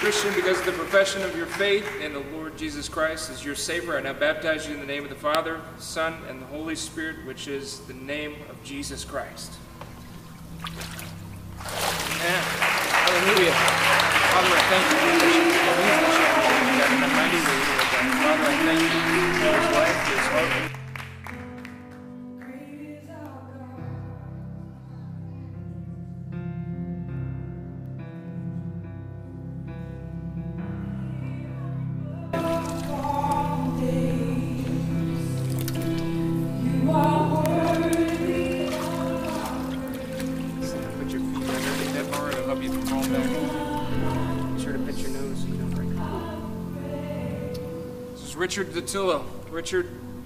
[0.00, 3.54] Christian, because of the profession of your faith in the Lord Jesus Christ as your
[3.54, 6.74] Savior, I now baptize you in the name of the Father, Son, and the Holy
[6.74, 9.52] Spirit, which is the name of Jesus Christ.
[10.64, 12.42] Amen.
[13.04, 13.52] Hallelujah.
[14.32, 15.10] Father, I thank you.
[18.22, 20.79] Father, I thank you for his life, his heart.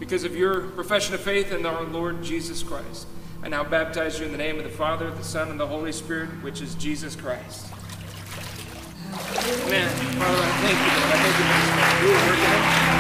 [0.05, 3.07] Because of your profession of faith in our Lord Jesus Christ,
[3.43, 5.93] I now baptize you in the name of the Father, the Son, and the Holy
[5.93, 7.73] Spirit, which is Jesus Christ.
[9.65, 9.89] Amen.
[10.19, 11.21] Father, I thank you, I
[12.43, 12.94] thank you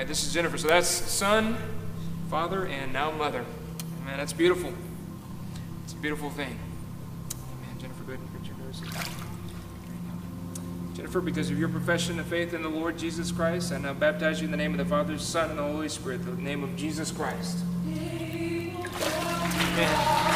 [0.00, 0.56] right, this is Jennifer.
[0.56, 1.58] So that's son,
[2.30, 3.44] father, and now mother.
[4.06, 4.72] Man, that's beautiful.
[5.84, 6.58] It's a beautiful thing.
[7.34, 7.78] Amen.
[7.78, 8.80] Jennifer, go ahead and your nose.
[10.94, 14.40] Jennifer, because of your profession of faith in the Lord Jesus Christ, I now baptize
[14.40, 16.74] you in the name of the Father, Son, and the Holy Spirit, the name of
[16.76, 17.58] Jesus Christ.
[19.66, 20.29] Amen.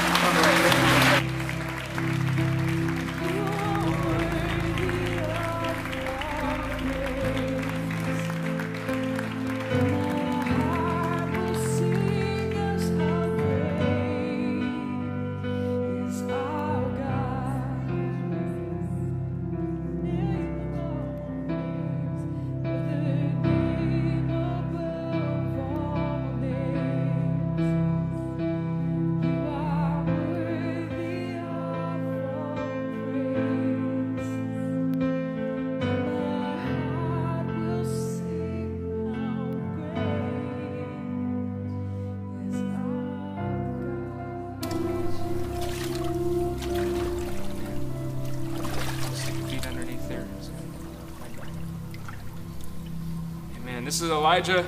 [53.94, 54.66] This is Elijah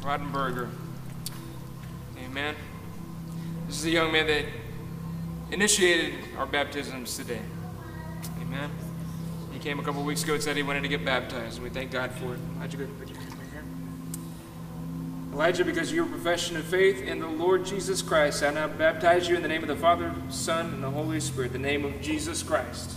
[0.00, 0.68] Rodenberger.
[2.18, 2.56] Amen.
[3.68, 4.44] This is a young man that
[5.52, 7.38] initiated our baptisms today.
[8.40, 8.68] Amen.
[9.52, 11.70] He came a couple weeks ago and said he wanted to get baptized, and we
[11.70, 12.40] thank God for it.
[12.56, 13.64] Elijah, go put your hand here.
[15.32, 19.28] Elijah, because of your profession of faith in the Lord Jesus Christ, I now baptize
[19.28, 22.00] you in the name of the Father, Son, and the Holy Spirit, the name of
[22.00, 22.95] Jesus Christ.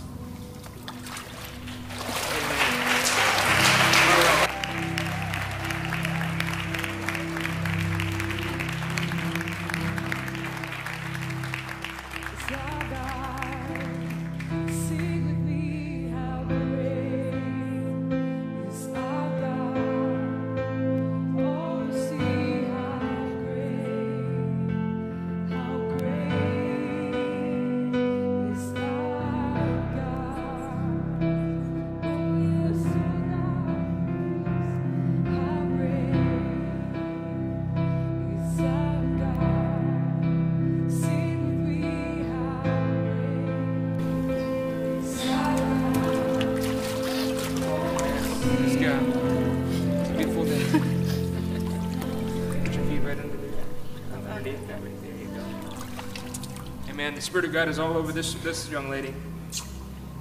[57.20, 59.14] The Spirit of God is all over this, this young lady.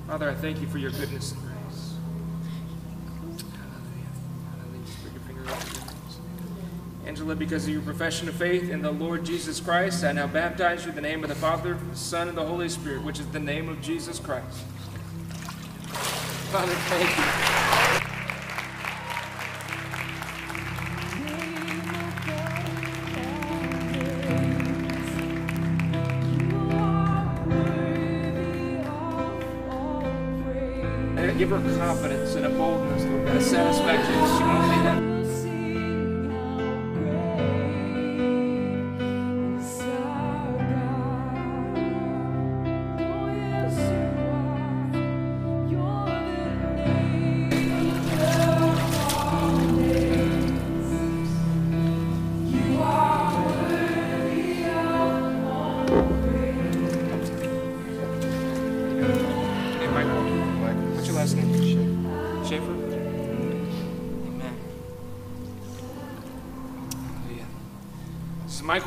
[0.06, 1.94] Father, I thank you for your goodness and grace.
[7.06, 10.84] Angela, because of your profession of faith in the Lord Jesus Christ, I now baptize
[10.84, 13.28] you in the name of the Father, the Son, and the Holy Spirit, which is
[13.28, 14.58] the name of Jesus Christ.
[16.52, 17.59] Father, thank you.
[31.50, 35.09] Give her confidence and a boldness, God, a satisfaction that she won't.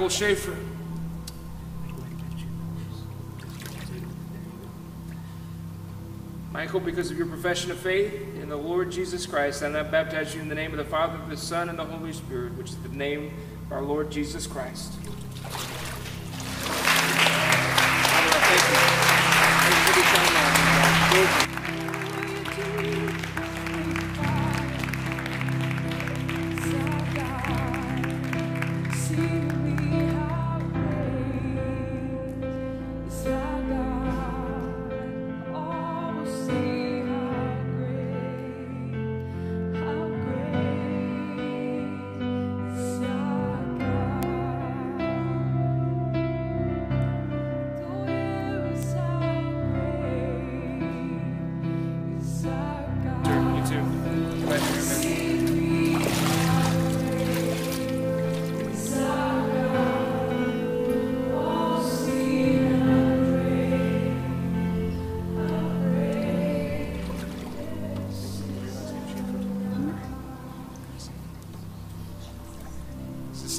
[0.03, 0.57] Michael Schaefer.
[6.51, 10.35] Michael, because of your profession of faith in the Lord Jesus Christ, I now baptize
[10.35, 12.77] you in the name of the Father, the Son, and the Holy Spirit, which is
[12.79, 13.33] the name
[13.67, 14.93] of our Lord Jesus Christ.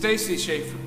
[0.03, 0.77] Stacy Schaefer.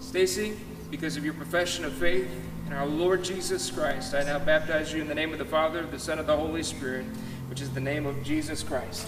[0.00, 0.56] Stacy,
[0.90, 2.30] because of your profession of faith
[2.66, 5.84] in our Lord Jesus Christ, I now baptize you in the name of the Father,
[5.84, 7.04] the Son, and the Holy Spirit,
[7.50, 9.06] which is the name of Jesus Christ.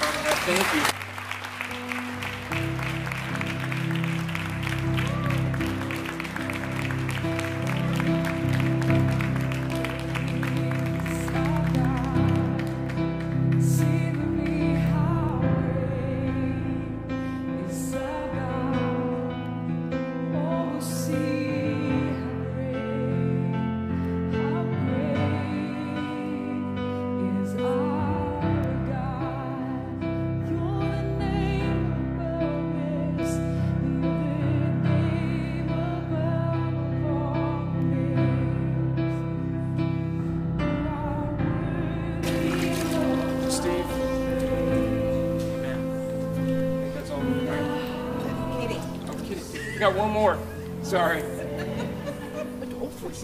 [0.00, 0.93] Father, I thank you.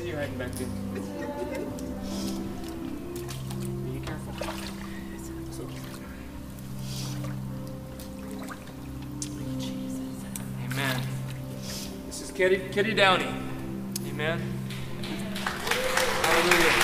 [0.01, 0.67] See you hiding back there.
[3.85, 4.33] Be careful.
[5.51, 5.69] So-
[10.65, 11.03] Amen.
[12.07, 13.29] This is Kitty, Kitty Downey.
[14.09, 14.41] Amen.
[16.23, 16.75] Hallelujah.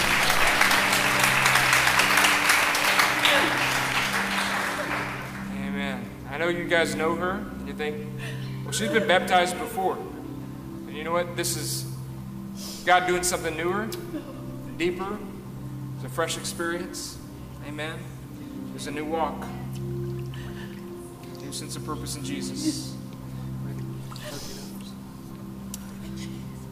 [5.68, 6.10] Amen.
[6.30, 7.42] I know you guys know her.
[7.66, 8.08] You think,
[8.64, 9.96] well, she's been baptized before.
[9.96, 11.34] And you know what?
[11.36, 11.85] This is
[12.86, 13.88] God doing something newer,
[14.76, 15.18] deeper.
[15.96, 17.18] It's a fresh experience.
[17.66, 17.98] Amen.
[18.70, 19.44] There's a new walk,
[21.40, 22.94] new sense of purpose in Jesus.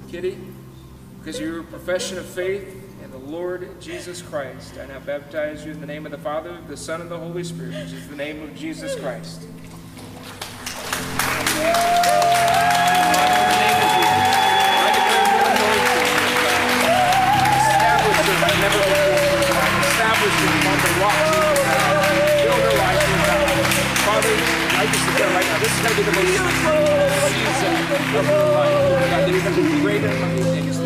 [0.08, 0.38] Kitty,
[1.18, 2.64] because of your profession of faith
[3.02, 6.56] in the Lord Jesus Christ, I now baptize you in the name of the Father,
[6.68, 9.48] the Son, and the Holy Spirit, which is the name of Jesus Christ.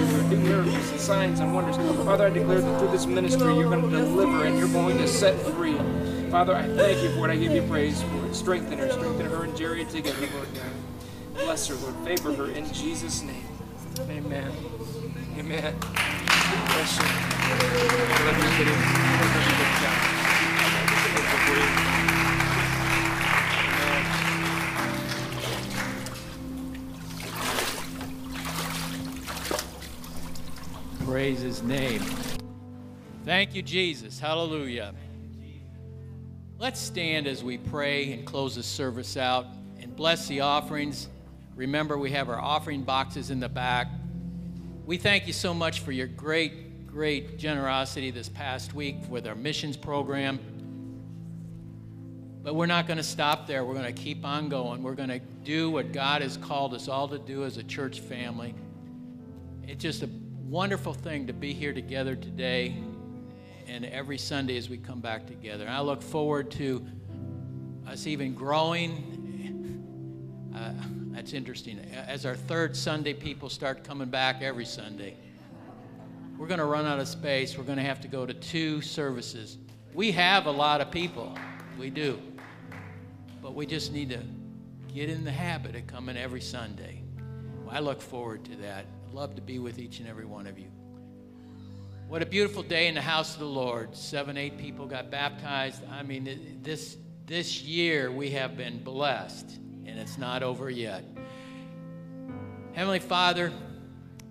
[0.09, 1.77] Your new miracles signs and wonders.
[2.05, 5.09] Father, I declare that through this ministry, you're going to deliver and you're going to
[5.09, 5.79] set free.
[6.31, 7.33] Father, I thank you for it.
[7.33, 8.35] I give you praise for it.
[8.35, 8.91] Strengthen her.
[8.91, 10.73] Strengthen her and Jerry together, Lord God.
[11.35, 11.95] Bless her, Lord.
[12.05, 13.47] Favor her in Jesus' name.
[14.01, 14.53] Amen.
[15.39, 15.75] Amen.
[15.79, 17.05] Bless you.
[17.05, 19.58] I love you.
[31.29, 32.01] Praise his name.
[33.27, 34.19] Thank you, Jesus.
[34.19, 34.95] Hallelujah.
[36.59, 39.45] Let's stand as we pray and close the service out
[39.79, 41.07] and bless the offerings.
[41.55, 43.89] Remember, we have our offering boxes in the back.
[44.87, 49.35] We thank you so much for your great, great generosity this past week with our
[49.35, 50.41] missions program.
[52.43, 53.67] But we're not going to stop there.
[53.67, 54.83] We're going to keep on going.
[54.83, 58.01] We're going to do what God has called us all to do as a church
[58.01, 58.55] family.
[59.63, 60.09] It's just a
[60.49, 62.75] wonderful thing to be here together today
[63.67, 65.65] and every Sunday as we come back together.
[65.65, 66.87] And I look forward to
[67.87, 69.15] us even growing.
[70.57, 70.73] Uh,
[71.15, 71.79] that's interesting.
[71.93, 75.17] As our third Sunday people start coming back every Sunday,
[76.39, 77.59] we're going to run out of space.
[77.59, 79.59] We're going to have to go to two services.
[79.93, 81.37] We have a lot of people,
[81.79, 82.19] we do.
[83.43, 84.21] But we just need to
[84.95, 87.03] get in the habit of coming every Sunday.
[87.67, 88.87] Well, I look forward to that.
[89.13, 90.71] Love to be with each and every one of you.
[92.09, 93.95] What a beautiful day in the house of the Lord.
[93.95, 95.83] Seven, eight people got baptized.
[95.91, 101.05] I mean, this, this year we have been blessed, and it's not over yet.
[102.73, 103.53] Heavenly Father,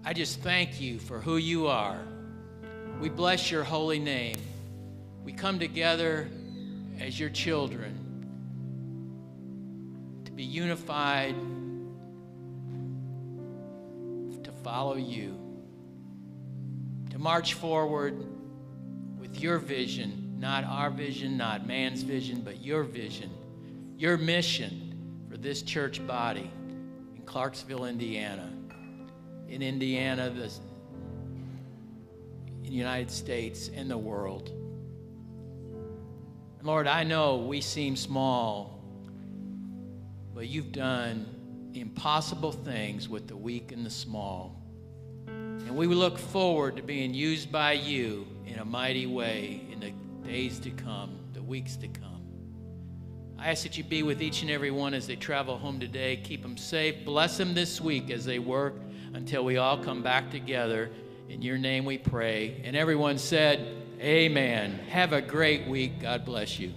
[0.04, 2.00] I just thank you for who you are.
[3.02, 4.38] We bless your holy name.
[5.24, 6.30] We come together
[7.00, 7.94] as your children
[10.26, 11.36] to be unified,
[14.68, 15.34] follow you
[17.10, 18.26] to march forward
[19.18, 23.30] with your vision, not our vision, not man's vision, but your vision,
[23.96, 26.52] your mission for this church body
[27.16, 28.52] in Clarksville, Indiana.
[29.48, 30.52] In Indiana, the
[32.70, 34.52] United States, and the world.
[36.62, 38.84] Lord, I know we seem small,
[40.36, 44.57] but you've done impossible things with the weak and the small.
[45.68, 49.92] And we look forward to being used by you in a mighty way in the
[50.26, 52.22] days to come, the weeks to come.
[53.38, 56.22] I ask that you be with each and every one as they travel home today.
[56.24, 57.04] Keep them safe.
[57.04, 58.76] Bless them this week as they work
[59.14, 60.90] until we all come back together.
[61.28, 62.62] In your name we pray.
[62.64, 63.68] And everyone said,
[64.00, 64.80] Amen.
[64.88, 66.00] Have a great week.
[66.00, 66.72] God bless you.